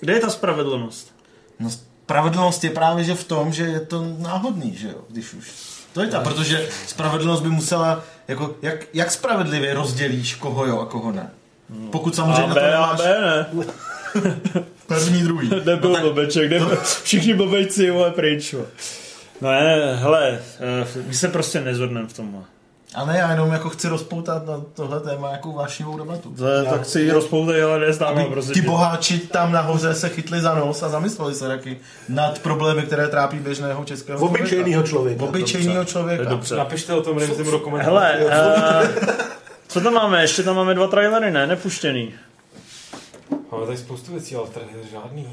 [0.00, 1.14] Kde je ta spravedlnost?
[1.60, 5.50] No, spravedlnost je právě že v tom, že je to náhodný, že jo, když už.
[5.92, 10.86] To je ta, protože spravedlnost by musela, jako, jak, jak spravedlivě rozdělíš, koho jo a
[10.86, 11.30] koho ne.
[11.90, 13.46] Pokud samozřejmě A B a B ne.
[14.86, 15.50] první, druhý.
[15.64, 18.54] Nebyl no, blbeček, nebyl, všichni blbejci, vole, pryč.
[19.40, 22.40] No ne, hele, eh, my se prostě nezhodneme v tomhle.
[22.94, 26.34] A ne, já jenom jako chci rozpoutat na tohle téma jako vášnivou debatu.
[26.38, 28.52] To je, tak si ji rozpoutej, ale neznáme, Aby prostě.
[28.52, 31.78] ti boháči tam nahoře se chytli za nos a zamysleli se taky
[32.08, 35.24] nad problémy, které trápí běžného českého Obyčejnýho člověka.
[35.24, 36.24] Obyčejného člověka.
[36.24, 36.56] dobře.
[36.56, 37.94] Napište o tom Remzimu do komentářů.
[37.96, 38.18] Hele,
[38.88, 39.04] uh,
[39.68, 40.22] co tam máme?
[40.22, 41.46] Ještě tam máme dva trailery, ne?
[41.46, 42.14] Nepuštěný.
[43.52, 45.26] Máme tady spoustu věcí, ale tady žádný.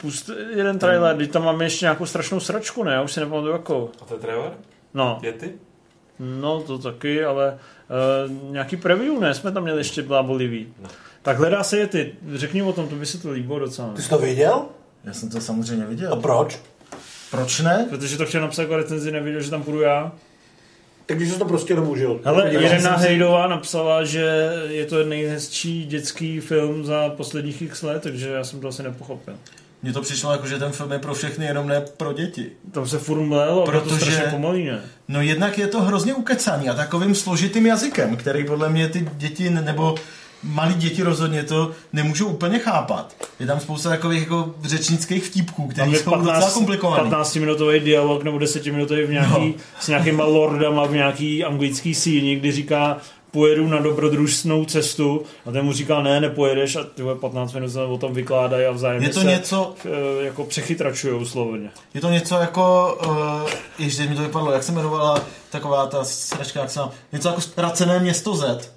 [0.00, 2.92] Pust jeden trailer, teď tam máme ještě nějakou strašnou sračku, ne?
[2.92, 3.90] Já už si nepamatuju jakou.
[4.02, 4.52] A to je trailer?
[4.94, 5.52] No, Yeti?
[6.18, 7.58] no to taky, ale
[8.28, 9.34] uh, nějaký preview, ne?
[9.34, 10.66] Jsme tam měli ještě blábolivý.
[11.22, 12.12] Tak hledá se je ty.
[12.34, 13.88] Řekni o tom, to by se to líbilo docela.
[13.96, 14.62] Ty jsi to viděl?
[15.04, 16.16] Já jsem to samozřejmě A viděl.
[16.16, 16.58] proč?
[17.30, 17.86] Proč ne?
[17.90, 20.12] Protože to chtěl napsat jako recenzi, nevěděl, že tam půjdu já.
[21.06, 22.20] Takže jsi to prostě nemůžil.
[22.24, 27.62] Hele, Podíval Irena jsem si- Hejdová napsala, že je to nejhezčí dětský film za posledních
[27.62, 29.34] x let, takže já jsem to asi nepochopil.
[29.82, 32.46] Mně to přišlo jako, že ten film je pro všechny, jenom ne pro děti.
[32.72, 33.28] Tam se furt
[33.64, 34.18] protože...
[34.18, 34.80] to pomalý, ne?
[35.08, 39.50] No jednak je to hrozně ukecaný a takovým složitým jazykem, který podle mě ty děti
[39.50, 39.94] ne- nebo
[40.42, 43.14] malí děti rozhodně to nemůžou úplně chápat.
[43.40, 47.02] Je tam spousta takových jako řečnických vtípků, Tam které je jsou docela komplikované.
[47.02, 49.54] 15 minutový dialog nebo 10 minutový v nějaký, No.
[49.80, 52.96] s nějakýma lordama v nějaký anglický síni, kdy říká
[53.30, 57.68] pojedu na dobrodružnou cestu a ten mu říká ne, nepojedeš a ty vole 15 minut
[57.70, 59.74] se o tom vykládají a vzájemně Je to se něco-
[60.20, 61.70] eh, jako přechytračujou slovně.
[61.94, 65.20] Je to něco jako, uh, ještě mi to vypadlo, jak se jmenovala
[65.50, 68.72] taková ta sračka, jak se má, něco jako ztracené město Z.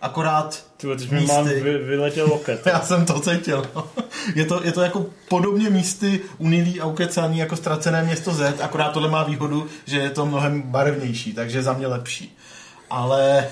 [0.00, 1.60] Akorát Ty teď mi mám místy.
[1.60, 2.62] vy, vyletěl loket.
[2.66, 3.66] Já jsem to cítil.
[4.34, 8.92] je, to, je to jako podobně místy unilý a ukecaný jako ztracené město Z, akorát
[8.92, 12.36] tohle má výhodu, že je to mnohem barevnější, takže za mě lepší.
[12.90, 13.48] Ale,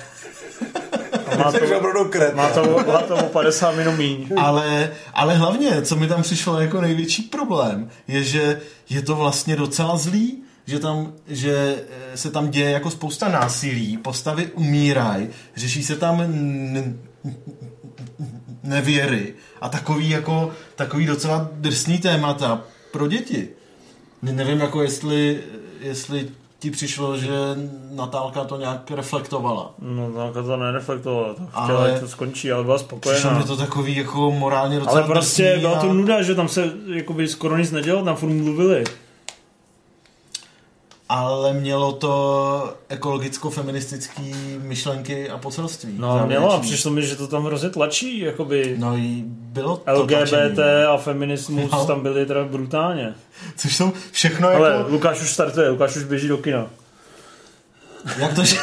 [1.38, 2.34] má to, opravdu kret.
[2.34, 4.28] má to, má to o 50 minut míň.
[4.36, 8.60] ale, ale hlavně, co mi tam přišlo jako největší problém, je, že
[8.90, 11.76] je to vlastně docela zlý, že, tam, že
[12.12, 16.98] eh, se tam děje jako spousta násilí, postavy umírají, řeší se tam n-
[18.62, 23.48] nevěry a takový jako takový docela drsný témata pro děti.
[24.22, 25.40] Ne- Nevím jako jestli,
[25.80, 26.28] jestli
[26.62, 27.28] ti přišlo, že
[27.90, 29.70] Natálka to nějak reflektovala.
[29.78, 33.38] No, tak to nereflektovala, to chtěla, Ale- to skončí, ale byla Přišlo spokojená.
[33.38, 36.72] mi to takový jako morálně docela Ale prostě byla a- to nuda, že tam se
[36.94, 38.84] jakoby skoro nic nedělo, tam furt mluvili.
[41.14, 45.94] Ale mělo to ekologicko-feministický myšlenky a poselství.
[45.98, 46.28] No závěrečný.
[46.28, 50.28] mělo a přišlo mi, že to tam hrozně tlačí, jakoby No i bylo to LGBT
[50.30, 50.56] tlačený.
[50.88, 51.86] a feminismus No.
[51.86, 53.14] tam byly teda brutálně.
[53.56, 54.90] Což jsou všechno Ale jako...
[54.90, 56.66] Lukáš už startuje, Lukáš už běží do kina.
[58.18, 58.56] Jak to, že...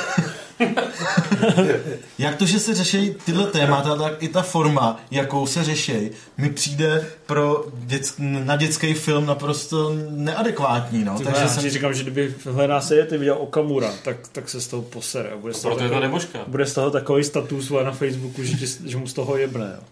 [2.17, 6.49] jak to, že se řeší tyhle témata, tak i ta forma, jakou se řeší, mi
[6.49, 11.03] přijde pro dět, na dětský film naprosto neadekvátní.
[11.03, 11.11] No.
[11.11, 11.63] Takže Takže já jsem...
[11.63, 15.29] si říkám, že kdyby hledá se ty viděl Okamura, tak, tak se z toho posere.
[15.29, 16.39] A bude z toho proto je ta nebožka.
[16.47, 19.71] bude z toho takový status na Facebooku, že, že mu z toho jebne.
[19.75, 19.83] Jo.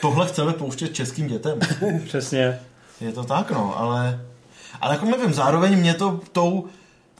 [0.00, 1.58] Tohle chceme pouštět českým dětem.
[2.04, 2.60] Přesně.
[3.00, 4.20] Je to tak, no, ale...
[4.80, 6.66] Ale jako nevím, zároveň mě to tou,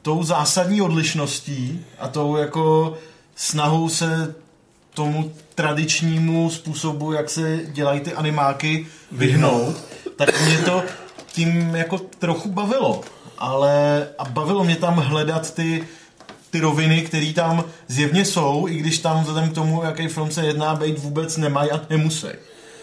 [0.03, 2.95] tou zásadní odlišností a tou jako
[3.37, 4.35] snahou se
[4.95, 9.77] tomu tradičnímu způsobu, jak se dělají ty animáky, vyhnout,
[10.17, 10.83] tak mě to
[11.33, 13.01] tím jako trochu bavilo.
[13.39, 15.89] Ale a bavilo mě tam hledat ty,
[16.51, 20.47] ty roviny, které tam zjevně jsou, i když tam vzhledem k tomu, jaký film se
[20.47, 22.27] jedná, být vůbec nemají a nemusí.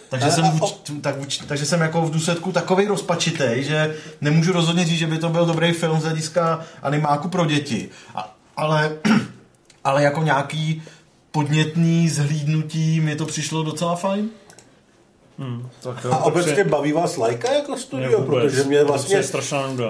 [0.09, 3.95] Takže Ale jsem, a- vůč, tak, vůč, takže jsem jako v důsledku takový rozpačitej, že
[4.21, 7.89] nemůžu rozhodně říct, že by to byl dobrý film z hlediska animáku pro děti.
[8.15, 8.91] A, ale,
[9.83, 10.83] ale jako nějaký
[11.31, 14.29] podnětný zhlídnutí mi to přišlo docela fajn.
[15.39, 18.41] Hmm, tak jo, A obecně baví vás lajka jako studio, vůbec.
[18.43, 19.15] protože mě vlastně...
[19.15, 19.23] je.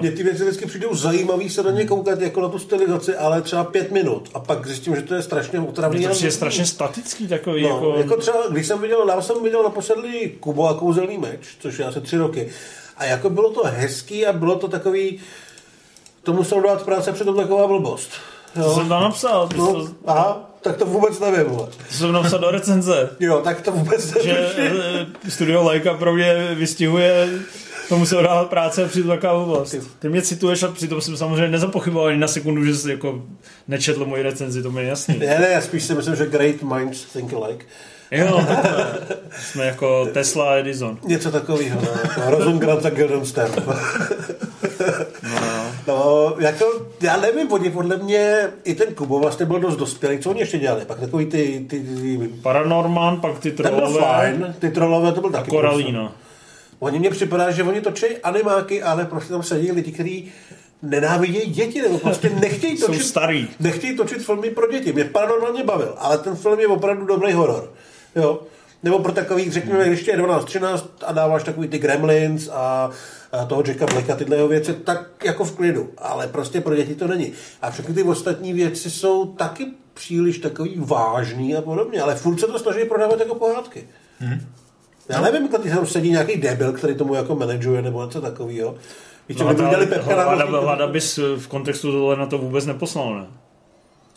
[0.00, 3.42] Mě ty věci vždycky přijdou zajímavý se na ně koukat jako na tu stylizaci, ale
[3.42, 4.28] třeba pět minut.
[4.34, 6.04] A pak zjistím, že to je strašně otravný.
[6.04, 7.94] To přijde strašně statický takový, No, jako...
[7.98, 8.16] jako...
[8.16, 12.00] třeba, když jsem viděl, já jsem viděl naposledy Kubo a kouzelný meč, což je asi
[12.00, 12.48] tři roky.
[12.96, 15.20] A jako bylo to hezký a bylo to takový,
[16.22, 18.10] tomu se dát práce, přitom taková blbost.
[18.54, 21.44] To jsem tam napsal, No, to, aha, tak to vůbec nevím.
[21.44, 21.68] vole.
[21.88, 23.10] to jsem napsal do recenze.
[23.20, 24.80] Jo, tak to vůbec že nevím.
[25.26, 27.28] eh, studio Leica pro mě vystihuje
[27.88, 29.74] tomu se dávat práce a přitom taková oblast.
[29.98, 33.22] Ty mě cituješ a přitom jsem samozřejmě nezapochyboval ani na sekundu, že jsi jako
[33.68, 35.18] nečetl moji recenzi, to mi je jasný.
[35.18, 37.66] Ne, ne, já spíš si myslím, že great minds think alike.
[38.10, 38.98] Jo, takhle.
[39.40, 40.98] Jsme jako Tesla a Edison.
[41.04, 41.88] Něco takového, no.
[42.02, 43.52] Jako Rosenkrantz a Guildenstern.
[45.22, 45.57] No,
[46.38, 46.64] jako,
[47.00, 50.58] já nevím, oni podle mě, i ten Kubo vlastně byl dost dospělý, co oni ještě
[50.58, 50.84] dělali?
[50.84, 55.20] Pak takový ty, ty, ty Paranorman, pak ty ten byl trolové fajn, ty trolové to
[55.20, 55.50] byl taky.
[55.50, 56.12] Koralíno.
[56.78, 60.32] Oni mně připadá, že oni točí animáky, ale prostě tam sedí lidi, kteří
[60.82, 63.48] nenávidějí děti, nebo prostě nechtějí Jsou točit, starý.
[63.60, 64.92] nechtějí točit filmy pro děti.
[64.92, 67.72] Mě paranormálně bavil, ale ten film je opravdu dobrý horor.
[68.16, 68.40] Jo?
[68.82, 72.90] Nebo pro takových, řekněme, když tě je 12, 13 a dáváš takový ty Gremlins a
[73.48, 75.90] toho Jacka Blacka, tyhle jeho věci, tak jako v klidu.
[75.98, 77.32] Ale prostě pro děti to není.
[77.62, 82.46] A všechny ty ostatní věci jsou taky příliš takový vážný a podobně, ale furt se
[82.46, 83.88] to snaží prodávat jako pohádky.
[85.08, 88.74] Já nevím, když tam sedí nějaký debil, který tomu jako manažuje nebo něco takového.
[89.28, 90.22] Víš, No, kdyby udělali Pepka
[90.60, 93.26] hlada bys v kontextu tohle na to vůbec neposlal, ne?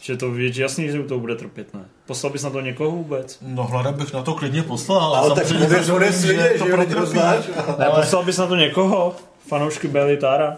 [0.01, 1.85] Že to je jasný, že to bude trpět, ne?
[2.05, 3.37] Poslal bys na to někoho vůbec?
[3.41, 5.15] No hlada bych na to klidně poslal.
[5.15, 7.47] Ale tak samozřejmě bude- za bude to, že to roznáš.
[7.79, 9.15] Ne, Ale- poslal bys na to někoho?
[9.47, 10.57] Fanoušky Belly Tara?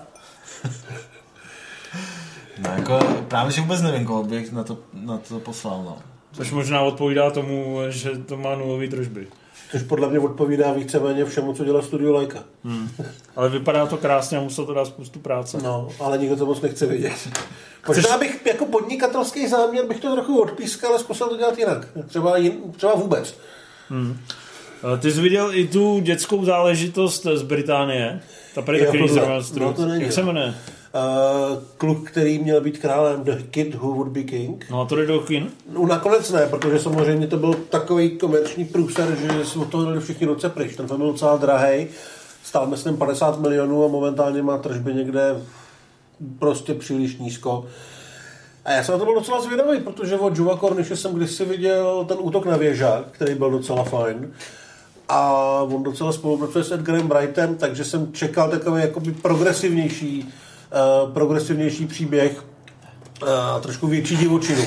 [2.58, 5.84] No, jako, právě, že vůbec nevím, koho bych na to, na to poslal.
[5.86, 5.98] No.
[6.32, 9.28] Což možná odpovídá tomu, že to má nulový tržby.
[9.72, 12.44] Což podle mě odpovídá víceméně všemu, co dělá Studio Leica.
[12.64, 12.90] Hmm.
[13.36, 15.58] Ale vypadá to krásně a musel to dát spoustu práce.
[15.64, 17.14] No, ale nikdo to moc nechce vidět.
[17.88, 21.88] Možná bych jako podnikatelský záměr bych to trochu odpískal, ale zkusil to dělat jinak.
[22.08, 23.38] Třeba, jin, třeba vůbec.
[23.90, 24.20] Hmm.
[24.96, 28.22] Eh, Ty jsi viděl i tu dětskou záležitost z Británie?
[28.56, 29.36] Ta prý Jo, taky zrovna.
[29.60, 30.56] No, to není, Jak se jmenuje?
[30.96, 34.66] Uh, kluk, který měl být králem, The Kid Who Would Be King.
[34.70, 35.52] No a to jde do kin?
[35.74, 40.00] No nakonec ne, protože samozřejmě to byl takový komerční průser, že jsme od toho dali
[40.00, 40.76] všichni ruce pryč.
[40.76, 41.88] Ten film byl docela drahý,
[42.44, 45.42] stál myslím 50 milionů a momentálně má tržby někde
[46.40, 47.66] prostě příliš nízko.
[48.66, 52.06] A já jsem na to byl docela zvědavý, protože od Joa Cornishe jsem kdysi viděl
[52.08, 54.34] ten útok na věžák, který byl docela fajn.
[55.10, 55.32] A
[55.62, 60.30] on docela spolupracuje s Edgarem Brightem, takže jsem čekal takový jakoby progresivnější, uh,
[61.14, 62.44] progresivnější příběh,
[63.22, 64.66] uh, trošku větší divočinu.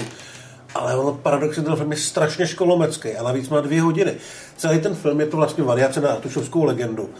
[0.74, 4.14] Ale ono paradoxně ten film je strašně školomecký a navíc má dvě hodiny.
[4.56, 7.10] Celý ten film je to vlastně variace na Artušovskou legendu.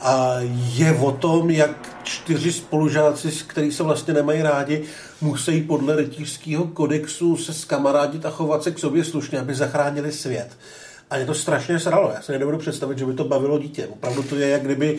[0.00, 0.36] A
[0.74, 4.82] je o tom, jak čtyři spolužáci, který se vlastně nemají rádi,
[5.20, 10.48] musí podle rytířského kodexu se skamarádit a chovat se k sobě slušně, aby zachránili svět.
[11.10, 12.12] A je to strašně sralo.
[12.14, 13.86] Já si nedovedu představit, že by to bavilo dítě.
[13.86, 14.98] Opravdu to je, jak kdyby,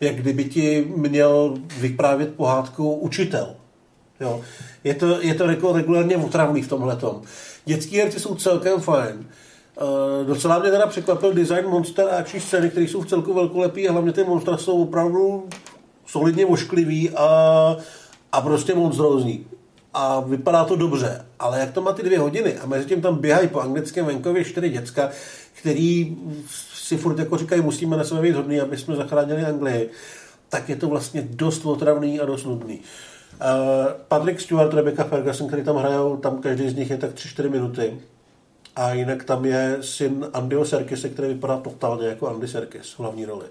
[0.00, 3.54] jak kdyby ti měl vyprávět pohádku učitel.
[4.20, 4.40] Jo.
[4.84, 7.22] Je to, je to jako regulárně otravný v tomhle tom.
[7.64, 9.26] Dětský herci jsou celkem fajn.
[9.82, 13.88] Uh, docela mě teda překvapil design monster a akční scény, které jsou v celku velkolepý
[13.88, 15.48] a hlavně ty monstra jsou opravdu
[16.06, 17.26] solidně ošklivý a,
[18.32, 19.46] a prostě monstrózní.
[19.94, 23.16] A vypadá to dobře, ale jak to má ty dvě hodiny a mezi tím tam
[23.16, 25.10] běhají po anglickém venkově čtyři děcka,
[25.60, 26.16] který
[26.74, 29.90] si furt jako říkají, musíme na sebe být hodný, aby jsme zachránili Anglii,
[30.48, 32.78] tak je to vlastně dost otravný a dost nudný.
[32.78, 37.50] Uh, Patrick Stewart, Rebecca Ferguson, který tam hrajou, tam každý z nich je tak 3-4
[37.50, 38.00] minuty.
[38.76, 43.24] A jinak tam je syn Andyho Serkise, který vypadá totálně jako Andy Serkis v hlavní
[43.24, 43.46] roli.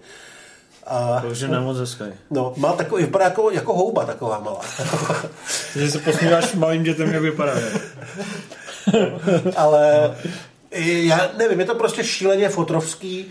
[0.88, 2.04] A, Takže nemoc hezký.
[2.32, 4.62] no, má takový, vypadá jako, jako houba taková malá.
[5.74, 7.54] Takže se posmíváš malým dětem, jak vypadá.
[9.56, 10.16] Ale
[10.72, 13.26] já nevím, je to prostě šíleně fotrovský.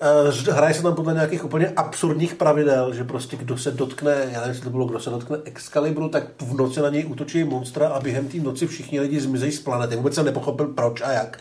[0.00, 4.40] Eh, Hraje se tam podle nějakých úplně absurdních pravidel, že prostě kdo se dotkne, já
[4.40, 7.88] nevím, jestli to bylo, kdo se dotkne Excalibru, tak v noci na něj útočí monstra
[7.88, 9.96] a během té noci všichni lidi zmizejí z planety.
[9.96, 11.38] Vůbec jsem nepochopil proč a jak.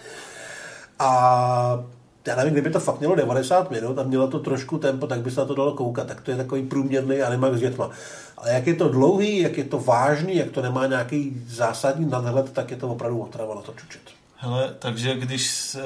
[0.99, 1.83] A
[2.27, 5.31] já nevím, kdyby to fakt mělo 90 minut a mělo to trošku tempo, tak by
[5.31, 6.07] se na to dalo koukat.
[6.07, 7.89] Tak to je takový průměrný animák s dětma.
[8.37, 12.51] Ale jak je to dlouhý, jak je to vážný, jak to nemá nějaký zásadní nadhled,
[12.51, 14.16] tak je to opravdu otrava na to čučet.
[14.39, 15.81] Hele, takže když, se,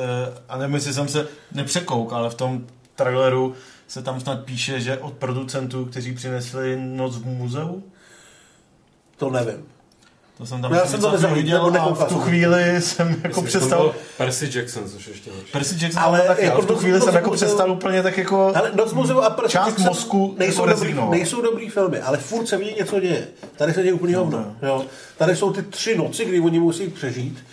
[0.50, 3.54] a nevím, jestli jsem se nepřekouk, ale v tom traileru
[3.88, 7.84] se tam snad píše, že od producentů, kteří přinesli Noc v muzeu,
[9.18, 9.66] To nevím.
[10.38, 13.46] to jsem tam No, já jsem to viděl a v tu chvíli jsem jako Myslím,
[13.60, 13.96] přestal...
[14.18, 15.52] Percy Jackson, což ještě horší.
[15.52, 18.18] Percy Jackson Ale taky, jako ale v tu chvíli jsem jako muzeu- přestal úplně tak
[18.18, 18.52] jako...
[18.56, 22.18] Ale Noc muzeu a Percy Část Jackson mozku nejsou jako dobrý, nejsou dobrý filmy, ale
[22.18, 23.28] furt se v ní něco děje.
[23.58, 24.56] Tady se děje úplně hovno.
[24.62, 24.86] Jo.
[25.18, 27.44] Tady jsou ty tři noci, kdy oni musí přežít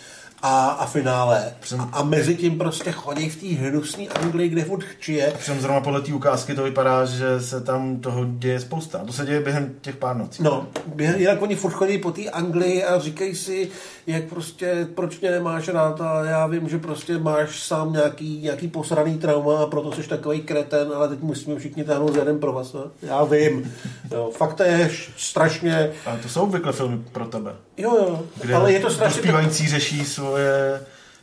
[0.42, 1.54] a, a finále.
[1.78, 5.32] A, a mezi tím prostě chodí v té hnusné Anglii, kde furt chčije.
[5.38, 8.98] Všem zrovna podle té ukázky to vypadá, že se tam toho děje spousta.
[8.98, 10.42] To se děje během těch pár nocí.
[10.42, 13.68] No, během- jinak oni furt chodí po té Anglii a říkají si,
[14.08, 18.68] jak prostě, proč mě nemáš rád a já vím, že prostě máš sám nějaký, nějaký
[18.68, 22.52] posraný trauma a proto jsi takový kreten, ale teď musíme všichni táhnout za jeden pro
[22.52, 22.72] vás.
[22.72, 22.84] no.
[23.02, 23.74] Já vím.
[24.12, 27.54] Jo, fakt to je strašně, Ale to jsou obvykle filmy pro tebe.
[27.76, 29.22] jo jo, Kde ale je to strašně...
[29.22, 30.80] Zpívající řeší svoje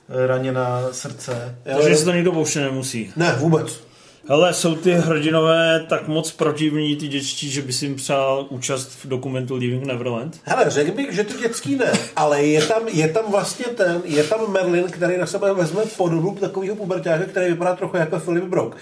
[0.09, 1.55] eh, raněná srdce.
[1.75, 3.11] Takže se to nikdo pouště nemusí.
[3.15, 3.79] Ne, vůbec.
[4.27, 8.89] Hele, jsou ty hrdinové tak moc protivní, ty dětští, že by si jim přál účast
[9.03, 10.39] v dokumentu Leaving Neverland?
[10.43, 14.23] Hele, řekl bych, že ty dětský ne, ale je tam, je tam vlastně ten, je
[14.23, 18.77] tam Merlin, který na sebe vezme podobu takového pubertáře, který vypadá trochu jako Philip Brook.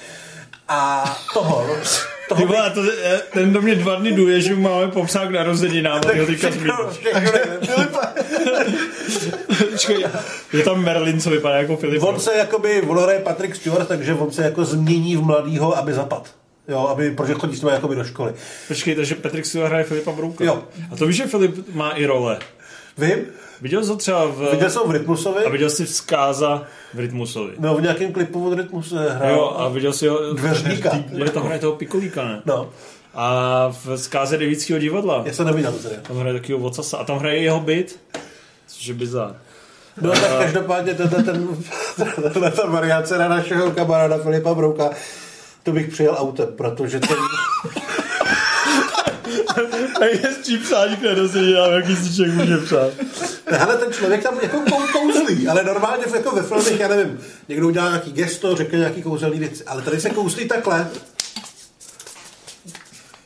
[0.74, 1.04] A
[1.34, 1.66] toho,
[2.30, 5.32] toho Ty vole, to, eh, ten do mě dva dny duje, že máme popsat k
[5.32, 6.02] narozeninám.
[6.14, 6.94] a ho teďka zmínil.
[9.72, 10.06] Počkej,
[10.54, 12.04] je tam Merlin, co vypadá jako Filip.
[12.04, 15.94] On se jakoby, on hraje Patrick Stewart, takže on se jako změní v mladýho, aby
[15.94, 16.30] zapad.
[16.68, 18.34] Jo, aby, protože chodí s ním jakoby do školy.
[18.68, 20.44] Počkej, takže Patrick Stewart hraje Filipa Brouka.
[20.44, 20.64] Jo.
[20.92, 22.40] A to víš, že Filip má i role.
[22.98, 23.18] Vím,
[23.64, 24.52] Viděl jsi ho třeba v...
[24.52, 27.54] viděl jsem v Rytmusovi, A viděl jsi vzkáza v Rytmusovi.
[27.60, 29.32] no v nějakém klipu od Rytmuse hrál.
[29.32, 30.34] Jo, a viděl jsi ho...
[30.34, 30.92] Dveřníka.
[31.12, 32.42] Je tam hraje toho Pikolíka, ne?
[32.46, 32.70] No,
[33.14, 35.22] A v zkáze Devíckého divadla.
[35.26, 36.02] já jsem neviděl to seriál.
[36.08, 36.98] Tam hraje takového vocasa.
[36.98, 38.00] A tam hraje jeho byt.
[38.68, 39.36] Což je bizar.
[40.02, 41.48] No tak každopádně tenhle ten,
[42.34, 44.90] tenhle ta variace na našeho kamaráda Filipa Brouka,
[45.64, 47.18] to bych přijel autem, protože ten,
[50.02, 52.92] A je s čím přání k narozeninám, jaký si člověk může přát.
[53.48, 57.68] hele, ten člověk tam jako kou- kouzlí, ale normálně jako ve filmech, já nevím, někdo
[57.68, 60.90] udělá nějaký gesto, řekne nějaký kouzelný věci, ale tady se kouzlí takhle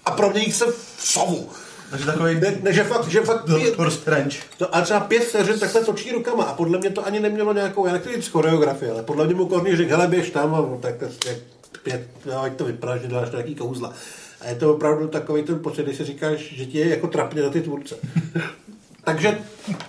[0.05, 0.65] a promění se
[0.97, 1.49] v sovu.
[1.89, 4.37] Takže takový Ne, ne že fakt, že fakt pět, Doctor Strange.
[4.57, 7.85] to, a třeba pět vteřin takhle točí rukama a podle mě to ani nemělo nějakou,
[7.87, 10.79] já nechci říct choreografii, ale podle mě mu Korný řekl, hele běž tam a no,
[10.81, 11.39] tak to je
[11.83, 13.93] pět, jo, ať to vypadá, že děláš nějaký kouzla.
[14.41, 17.41] A je to opravdu takový ten pocit, když si říkáš, že ti je jako trapně
[17.41, 17.95] na ty tvůrce.
[19.03, 19.37] Takže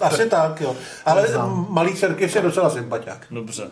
[0.00, 0.76] asi tak, jo.
[1.04, 1.28] Ale
[1.68, 3.26] malý Serkis je docela sympatiák.
[3.30, 3.70] Dobře.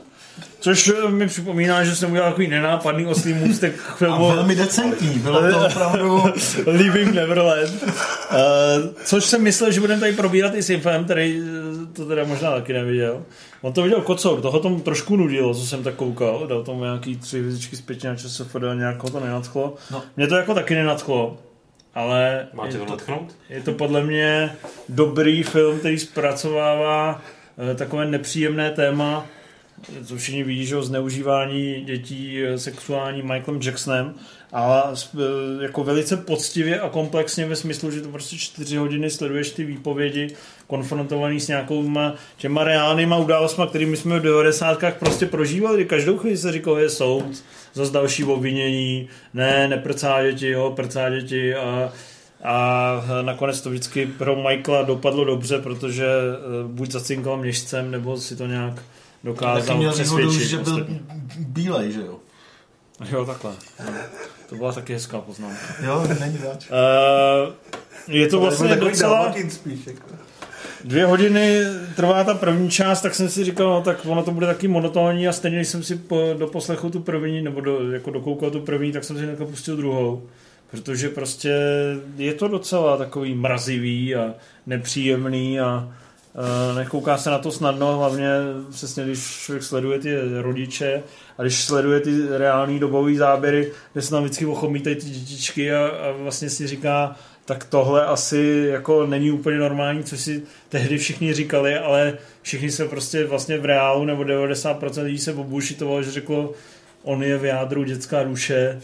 [0.60, 4.54] Což eh, mi připomíná, že jsem udělal takový nenápadný oslý můstek k A filmu velmi
[4.54, 5.18] decentní.
[5.18, 6.22] Bylo to opravdu...
[6.66, 7.82] Leaving Neverland.
[7.82, 7.88] Uh,
[9.04, 12.50] což jsem myslel, že budeme tady probírat i s Infem, který eh, to teda možná
[12.50, 13.22] taky neviděl.
[13.66, 16.46] On to viděl Kocour, toho tomu trošku nudilo, co jsem tak koukal.
[16.46, 19.74] Dal tomu nějaký tři hvězdičky zpětně na ČSFD, nějak ho to nenadchlo.
[19.90, 20.02] No.
[20.16, 21.38] Mě to jako taky nenadchlo.
[21.94, 24.56] Ale Má tě je to je to podle mě
[24.88, 27.22] dobrý film, který zpracovává
[27.72, 29.26] eh, takové nepříjemné téma,
[30.04, 34.14] co všichni vidí, že o zneužívání dětí eh, sexuální Michaelem Jacksonem,
[34.56, 39.64] eh, jako velice poctivě a komplexně ve smyslu, že to prostě čtyři hodiny sleduješ ty
[39.64, 40.28] výpovědi
[40.66, 44.78] konfrontovaný s nějakýma těma reálnýma událostma, kterými jsme v 90.
[44.98, 45.84] prostě prožívali.
[45.84, 47.44] Každou chvíli se říkalo, je soud,
[47.74, 51.92] zase další obvinění, ne, neprcá děti, jo, prcá děti a
[52.44, 58.36] a nakonec to vždycky pro Michaela dopadlo dobře, protože eh, buď zacinkal měšcem, nebo si
[58.36, 58.84] to nějak Taky
[59.24, 60.48] dokázal měl výhodu, přesvědčit.
[60.50, 60.86] že byl
[61.38, 62.16] bílej, že jo?
[63.10, 63.52] Jo, takhle.
[64.48, 65.60] To byla taky hezká poznámka.
[65.86, 66.70] Jo, není zač.
[66.70, 67.52] Uh,
[68.08, 69.34] je to vlastně takový docela...
[69.48, 70.08] Spíš, jako.
[70.84, 71.60] Dvě hodiny
[71.96, 75.28] trvá ta první část, tak jsem si říkal, no tak ono to bude taky monotónní
[75.28, 78.60] a stejně, když jsem si po, do poslechu tu první, nebo do, jako dokoukal tu
[78.60, 80.22] první, tak jsem si hnedka pustil druhou.
[80.70, 81.54] Protože prostě
[82.16, 84.34] je to docela takový mrazivý a
[84.66, 85.92] nepříjemný a
[86.74, 88.28] nekouká se na to snadno, hlavně
[88.70, 91.02] přesně, když člověk sleduje ty rodiče
[91.38, 95.86] a když sleduje ty reální dobové záběry, kde se tam vždycky ochomítají ty dětičky a,
[95.86, 101.34] a vlastně si říká, tak tohle asi jako není úplně normální, co si tehdy všichni
[101.34, 106.52] říkali, ale všichni se prostě vlastně v reálu nebo 90% lidí se obušitovalo, že řeklo,
[107.02, 108.80] on je v jádru dětská duše,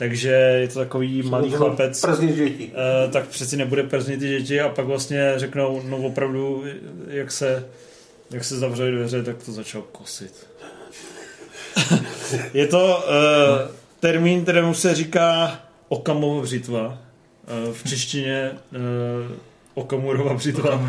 [0.00, 2.00] takže je to takový malý chlapec.
[2.00, 2.72] Prznit děti.
[3.04, 6.64] Uh, tak přeci nebude prznit ty děti a pak vlastně řeknou, no opravdu,
[7.08, 7.66] jak se,
[8.30, 10.46] jak se zavřely dveře, tak to začal kosit.
[12.54, 16.98] je to uh, termín, kterému se říká Okamovo břitva.
[17.66, 19.36] Uh, v češtině uh,
[19.74, 20.74] Okamurova břitva.
[20.74, 20.84] Uh,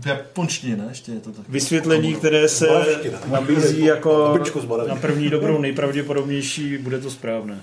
[0.00, 0.84] V japonštině, ne?
[0.88, 1.48] Ještě je to tak.
[1.48, 2.68] vysvětlení, které se
[3.26, 4.38] nabízí jako
[4.88, 7.60] na první dobrou nejpravděpodobnější, bude to správné.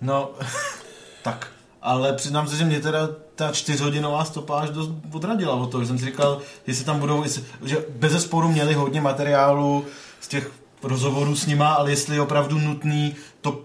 [0.00, 0.30] No,
[1.22, 1.48] tak.
[1.82, 5.98] Ale přiznám se, že mě teda ta čtyřhodinová stopáž dost odradila od toho, že jsem
[5.98, 7.24] si říkal, jestli tam budou,
[7.64, 9.84] že bez zesporu měli hodně materiálu
[10.20, 10.50] z těch
[10.82, 13.64] rozhovorů s nima, ale jestli je opravdu nutný to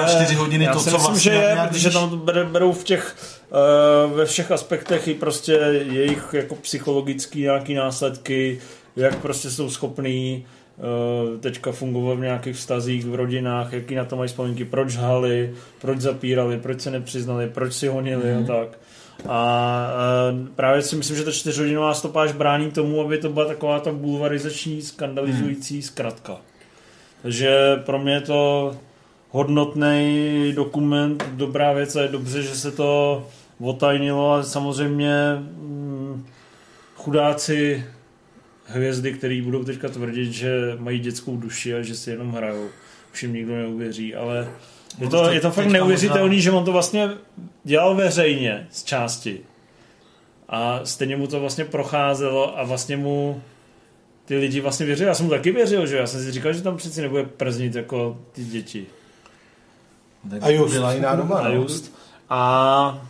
[0.00, 1.94] Ale čtyři hodiny, já to, si co myslím, vlastně že je, protože víš.
[1.94, 3.16] tam berou v těch,
[4.10, 5.52] uh, ve všech aspektech i prostě
[5.90, 8.60] jejich jako psychologický nějaký následky,
[8.96, 10.46] jak prostě jsou schopný
[11.32, 15.54] uh, teďka fungovat v nějakých vztazích, v rodinách, jaký na to mají vzpomínky, proč hali,
[15.80, 18.44] proč zapírali, proč se nepřiznali, proč si honili Mhm.
[18.44, 18.78] a tak.
[19.28, 19.88] A
[20.32, 23.92] uh, právě si myslím, že ta čtyřhodinová stopáž brání tomu, aby to byla taková ta
[23.92, 25.82] bulvarizační, skandalizující Mhm.
[25.82, 26.36] zkratka.
[27.22, 28.72] Takže pro mě je to
[29.30, 33.26] hodnotný dokument, dobrá věc a je dobře, že se to
[33.60, 36.26] otajnilo a samozřejmě mm,
[36.96, 37.84] chudáci
[38.64, 42.68] hvězdy, který budou teďka tvrdit, že mají dětskou duši a že si jenom hrajou.
[43.12, 44.48] Už jim nikdo neuvěří, ale
[44.98, 47.10] je to, je to fakt neuvěřitelný, že on to vlastně
[47.64, 49.40] dělal veřejně z části.
[50.48, 53.42] A stejně mu to vlastně procházelo a vlastně mu
[54.24, 55.08] ty lidi vlastně věřili.
[55.08, 57.74] Já jsem mu taky věřil, že já jsem si říkal, že tam přeci nebude prznit
[57.74, 58.86] jako ty děti.
[60.30, 60.72] Tak A just.
[60.74, 61.54] Byla jiná doba, A no.
[61.54, 61.92] just.
[62.30, 63.04] A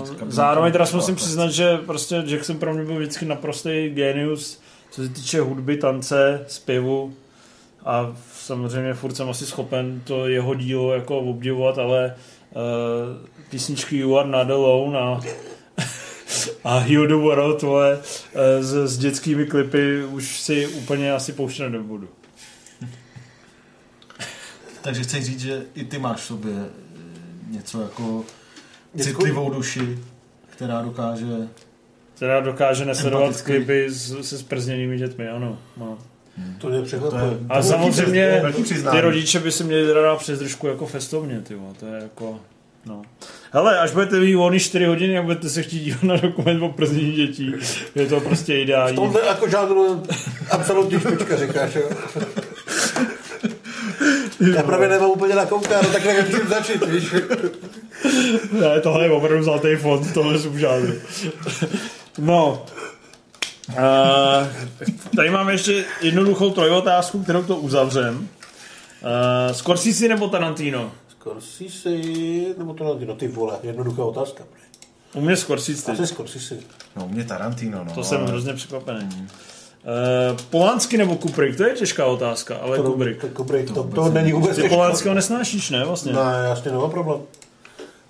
[0.00, 5.02] uh, zároveň teda musím přiznat, že prostě Jackson pro mě byl vždycky naprostý genius, co
[5.02, 7.14] se týče hudby, tance, zpěvu
[7.84, 12.14] a samozřejmě furt jsem asi schopen to jeho dílo jako obdivovat, ale
[12.54, 12.62] uh,
[13.50, 15.20] písničky You Are Not Alone a
[16.64, 17.98] a Heal the World, vole,
[18.60, 22.08] s, s dětskými klipy už si úplně asi pouštět nebudu.
[24.86, 28.24] Takže chci říct, že i ty máš v sobě eh, něco jako
[28.94, 29.98] Dětskou- citlivou duši,
[30.50, 31.26] která dokáže...
[32.14, 35.58] Která dokáže nesledovat klipy s, se sprzněnými dětmi, ano.
[35.76, 35.98] No.
[36.58, 37.22] To mě To je, překvapuje.
[37.22, 37.62] A to je velký
[37.94, 38.42] samozřejmě
[38.90, 42.40] ty rodiče by si měli dát přes držku jako festovně, ty vole, to je jako,
[42.86, 43.02] no.
[43.52, 46.68] Hele, až budete mít volný 4 hodiny a budete se chtít dívat na dokument o
[46.68, 47.54] prznění dětí,
[47.94, 48.96] je to prostě V ideální.
[48.96, 50.02] tomhle jako žádnou
[50.50, 51.88] absolutní špička říkáš, jo?
[54.40, 57.14] Já právě nemám úplně nakoukáno, tak nevím, čím začít, víš?
[58.52, 60.94] Ne, tohle je opravdu zlatý fond, tohle jsou žádný.
[62.18, 62.66] No.
[63.68, 63.76] Uh,
[65.16, 68.16] tady máme ještě jednoduchou trojotázku, kterou to uzavřem.
[68.18, 70.92] Uh, Scorsese nebo Tarantino?
[71.08, 71.90] Scorsese,
[72.58, 74.44] nebo to no ty vole, jednoduchá otázka.
[75.14, 75.92] U mě Scorsese.
[75.92, 76.56] Asi Scorsese.
[76.96, 77.92] No, mě Tarantino, no.
[77.94, 79.28] To jsem hrozně překvapený.
[79.86, 81.56] Uh, Polanský nebo Kubrick?
[81.56, 83.20] To je těžká otázka, ale To, Kubrick.
[83.20, 84.74] to, Kubrick, to, to není vůbec Ty těžké.
[84.76, 85.84] Polanského nesnášíš, ne?
[85.84, 86.12] Vlastně.
[86.12, 87.20] Ne, jasně, nemám problém.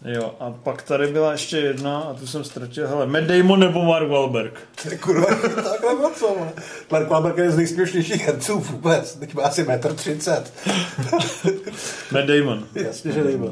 [0.05, 2.89] Jo, a pak tady byla ještě jedna, a tu jsem ztratil.
[2.89, 4.53] Hele, Matt Damon nebo Mark Wahlberg?
[4.83, 6.53] Ty kurva, tak nebo co, vole.
[6.91, 9.15] Mark Wahlberg je z nejsměšnějších herců vůbec.
[9.15, 10.53] Teď má asi metr třicet.
[12.13, 12.65] Matt Damon.
[12.75, 13.47] Jasně, že nejme.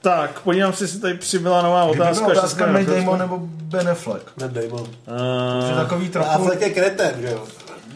[0.00, 2.24] Tak, podívám se, jestli tady přibyla nová Kdyby otázka.
[2.26, 2.86] ještě otázka Matt.
[2.86, 4.32] Damon nebo Ben Affleck.
[4.40, 4.80] Matt Damon.
[4.80, 6.30] Uh, takový trochu...
[6.30, 7.44] Affleck je kreten, že jo?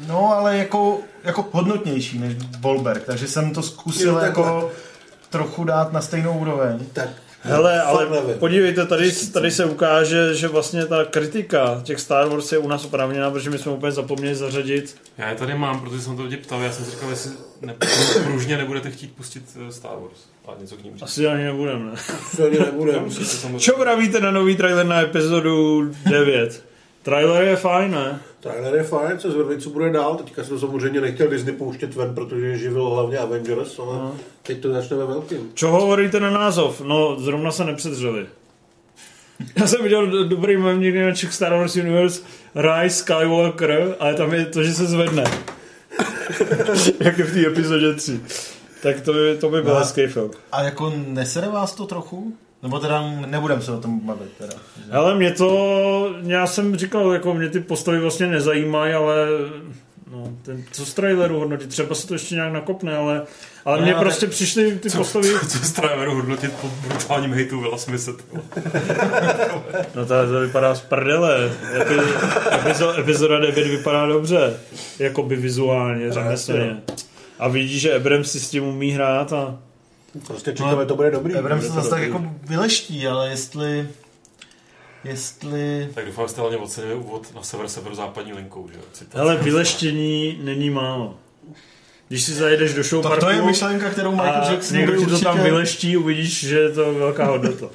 [0.08, 4.70] No, ale jako, jako hodnotnější než Wahlberg, takže jsem to zkusil Jo, jako
[5.30, 6.78] trochu dát na stejnou úroveň.
[6.92, 7.08] Tak
[7.42, 8.38] hele, ale fakt nevím.
[8.40, 12.84] podívejte, tady, tady se ukáže, že vlastně ta kritika těch Star Wars je u nás
[12.84, 14.96] oprávněná, protože my jsme úplně zapomněli zařadit.
[15.18, 17.30] Já je tady mám, protože jsem to lidi ptal, já jsem si říkal, jestli
[17.62, 17.74] ne,
[18.24, 21.02] pružně nebudete chtít pustit eh, Star Wars a něco k ním říct.
[21.02, 21.92] Asi ani nebudeme, ne?
[22.36, 23.00] to ani nebude.
[23.00, 26.64] Musíte samozřejmě- Co pravíte na nový trailer na epizodu 9?
[27.02, 28.20] Trailer je fajn, ne?
[28.40, 30.14] Trailer je fajn, se zvedli, co bude dál.
[30.16, 34.14] Teďka jsem samozřejmě nechtěl Disney pouštět ven, protože živil hlavně Avengers, ale No.
[34.42, 35.50] teď to začne ve velkým.
[35.54, 36.80] Čo hovoríte na názov?
[36.80, 38.26] No, zrovna se nepředřeli.
[39.56, 42.22] Já jsem viděl do- dobrý mem někdy na Czech Star Wars Universe
[42.54, 45.24] Rise Skywalker, ale tam je to, že se zvedne.
[47.00, 48.20] Jak je v té epizodě 3.
[48.82, 49.78] Tak to by, to by byl No.
[49.80, 50.30] hezký film.
[50.52, 52.32] A jako nesere vás to trochu?
[52.62, 54.54] Nebo teda nebudem se o tom bavit teda.
[54.92, 59.26] Ale mě to, já jsem říkal, jako mě ty postavy vlastně nezajímají, ale
[60.12, 63.22] no, ten, co z traileru hodnotit, třeba se to ještě nějak nakopne, ale,
[63.64, 67.78] ale No, mně prostě přišly ty postavy, Co z traileru hodnotit po brutálním hejtu Willa
[67.78, 68.12] Smithe.
[69.94, 72.16] no to, to vypadá z prdele, Epi-
[72.50, 74.56] epizo- epizoda 9 vypadá dobře,
[74.98, 76.76] jakoby vizuálně, řemeslně.
[77.38, 79.58] A vidí, že Abrams si s tím umí hrát a
[80.26, 81.34] Prostě čekáme, to bude dobrý.
[81.34, 83.88] Abrams bude se zase tak jako vyleští, ale jestli...
[85.04, 85.88] Jestli...
[85.94, 88.84] Tak doufám, že jste hlavně ocenili úvod na sever severozápadní linkou, že jo?
[88.92, 89.18] Citace.
[89.18, 91.14] hele, vyleštění není málo.
[92.08, 95.20] Když si zajedeš do show Tak to je myšlenka, kterou Michael Jackson někdo ti to
[95.20, 97.66] tam vyleští, uvidíš, že je to velká hodnota.
[97.66, 97.70] uh,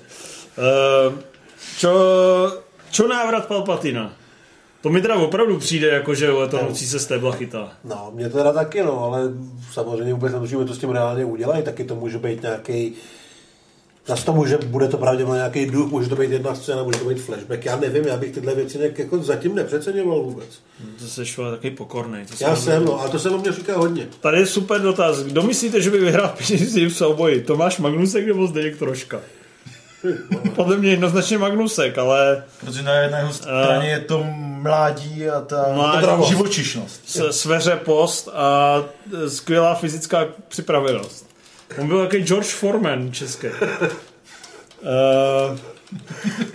[1.78, 1.92] čo,
[2.92, 4.17] čo návrat Palpatina?
[4.88, 7.72] To mi teda opravdu přijde, jako že letoucí se stébla chytá.
[7.84, 9.22] No, mě teda taky, no, ale
[9.74, 12.94] samozřejmě vůbec netušíme, co s tím reálně udělají, taky to může být nějaký
[14.06, 17.06] Zase to může, bude to pravděpodobně nějaký duch, může to být jedna scéna, může to
[17.06, 17.66] být flashback.
[17.66, 20.48] Já nevím, já bych tyhle věci nějak jako zatím nepřeceňoval vůbec.
[21.00, 22.20] To se šlo takový pokorný.
[22.26, 24.08] To Já se- jsem, no, ale to se o mě říká hodně.
[24.20, 25.24] Tady je super dotaz.
[25.24, 27.42] Kdo myslíte, že by vyhrál peníze v souboji?
[27.42, 29.22] Tomáš Magnusek nebo Zdeněk Troška?
[30.56, 36.26] Podle mě jednoznačně Magnusek, ale Protože na jedné straně je to mládí a ta Mládí.
[36.30, 37.02] živočišnost.
[37.10, 38.78] s- sveřepost a
[39.26, 41.26] e, skvělá fyzická připravenost.
[41.78, 43.48] On byl takový George Foreman český.
[44.82, 45.58] Uh,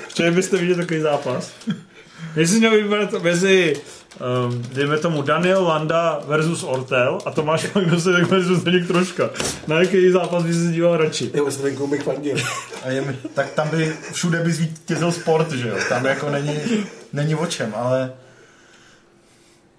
[0.09, 1.51] chtěli byste vidět takový zápas?
[2.37, 3.77] Jestli měl vybrat mezi
[4.21, 9.31] um, dejme tomu Daniel Landa versus Ortel a Tomáš Magnusek versus Zdeněk Troška.
[9.67, 11.31] Na jaký zápas by se díval radši?
[11.35, 12.37] Já s Renkou bych fandil.
[12.85, 15.77] A je, tak tam by všude by zvítězil sport, že jo?
[15.89, 16.59] Tam jako není,
[17.13, 18.13] není o čem, ale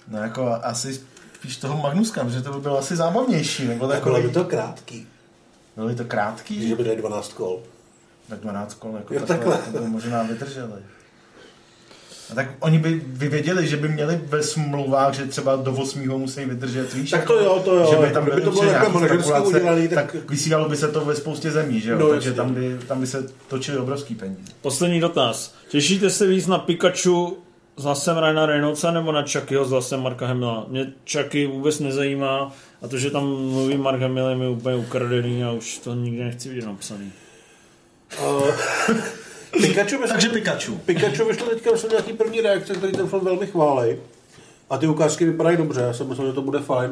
[0.07, 1.01] no jako asi
[1.35, 4.43] spíš toho Magnuska, že to by bylo asi zábavnější, nebo Tak jako bylo by to
[4.43, 5.07] krátký,
[5.75, 7.59] byly to krátký, že by dali 12 kol.
[8.29, 9.73] tak 12 kol, jako Jo, takhle, takhle.
[9.73, 10.81] to by možná vydrželi.
[12.33, 16.07] A tak oni by vyvěděli, že by měli ve smlouvách, že třeba do 8.
[16.19, 17.09] musí vydržet, víš?
[17.11, 17.87] Tak jako, to jo, to jo.
[17.89, 20.87] Že by tam byly to bylo nějaký manažersky spekulace, udělaný, tak- tak vysílalo by se
[20.87, 21.97] to ve spoustě zemí, že jo?
[21.99, 24.41] No, Takže tam by, tam by se točily obrovský peníze.
[24.61, 25.55] Poslední dotaz.
[25.69, 27.37] Těšíte se víc na Pikachu
[27.77, 30.65] s hlasem Ryana Reynoldsa nebo na Chuckyho s hlasem Marka Hamila?
[30.69, 32.51] Mě Chucky vůbec nezajímá
[32.81, 36.23] a to, že tam mluví Mark Hamill je mi úplně ukradený a už to nikdy
[36.23, 37.11] nechci vidět napsaný.
[39.61, 40.75] Pikachu, myslím, Takže Pikachu.
[40.85, 43.95] Pikachu vyšlo teďka myslím, nějaký první reakce, který ten film velmi chválí.
[44.69, 46.91] A ty ukázky vypadají dobře, já jsem myslel, že to bude fajn.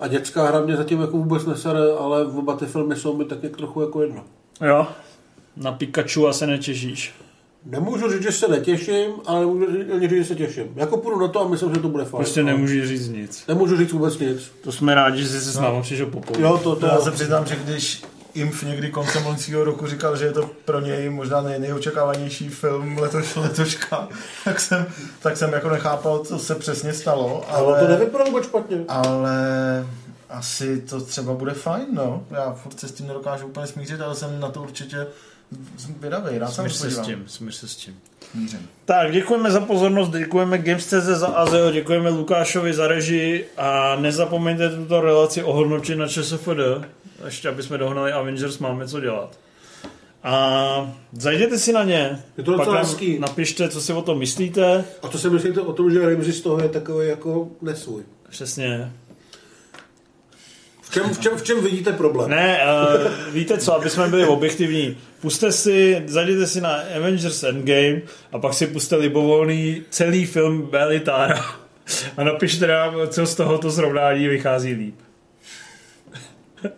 [0.00, 3.42] A dětská hra mě zatím jako vůbec nesere, ale oba ty filmy jsou mi tak
[3.42, 4.24] jak trochu jako jedno.
[4.66, 4.86] Jo?
[5.56, 7.14] Na Pikachu asi netěšíš.
[7.66, 10.64] Nemůžu říct, že se netěším, ale nemůžu říct, že se těším.
[10.76, 12.24] Jako půjdu na to a myslím, že to bude fajn.
[12.24, 13.44] Prostě Ale nemůžeš říct nic.
[13.48, 14.52] Nemůžu říct vůbec nic.
[14.60, 16.48] To jsme rádi, že jsi se s náma přišel popovídat.
[16.50, 18.02] Jo, to, to, To já se přiznám, že když
[18.34, 22.98] Imf někdy koncem loňského roku říkal, že je to pro něj možná nej, nejočekávanější film
[22.98, 24.08] letoš, letoška,
[24.44, 24.86] tak jsem,
[25.20, 27.44] tak jsem jako nechápal, co se přesně stalo.
[27.48, 28.78] ale Ale, to nevypadá vůbec špatně.
[28.88, 29.36] ale
[30.30, 32.24] asi to třeba bude fajn, no.
[32.30, 35.06] Já furt se s tím nedokážu úplně smířit, ale jsem na to určitě
[36.00, 37.94] vydavej, rád Smíř se s tím, smíř se s tím.
[38.34, 38.68] Mířím.
[38.84, 45.00] Tak, děkujeme za pozornost, děkujeme Games.cz za Azeo, děkujeme Lukášovi za režii a nezapomeňte tuto
[45.00, 46.48] relaci ohodnotit na ČSFD,
[47.24, 49.38] ještě aby jsme dohnali Avengers, máme co dělat.
[50.24, 53.18] A zajděte si na ně, Je to pak nám hezký.
[53.18, 54.84] napište, co si o tom myslíte.
[55.02, 58.02] A to si myslíte o tom, že Ramsey z toho je takový jako nesvůj.
[58.30, 58.92] Přesně.
[60.82, 62.30] V čem, v čem, v čem vidíte problém?
[62.30, 62.60] Ne,
[62.96, 64.96] uh, víte co, aby jsme byli objektivní.
[65.20, 68.00] Puste si, zajděte si na Avengers Endgame
[68.32, 71.44] a pak si puste libovolný celý film Belitára
[72.16, 74.94] a napište nám, co z tohoto srovnání vychází líp.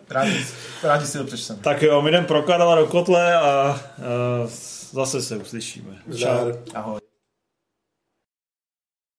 [0.09, 0.45] Rádi,
[0.83, 1.59] rádi si to přečteme.
[1.61, 4.49] Tak jo, my jdem pro Karla do kotle a uh,
[4.91, 5.97] zase se uslyšíme.
[6.17, 6.51] Čau.
[6.73, 6.99] Ahoj.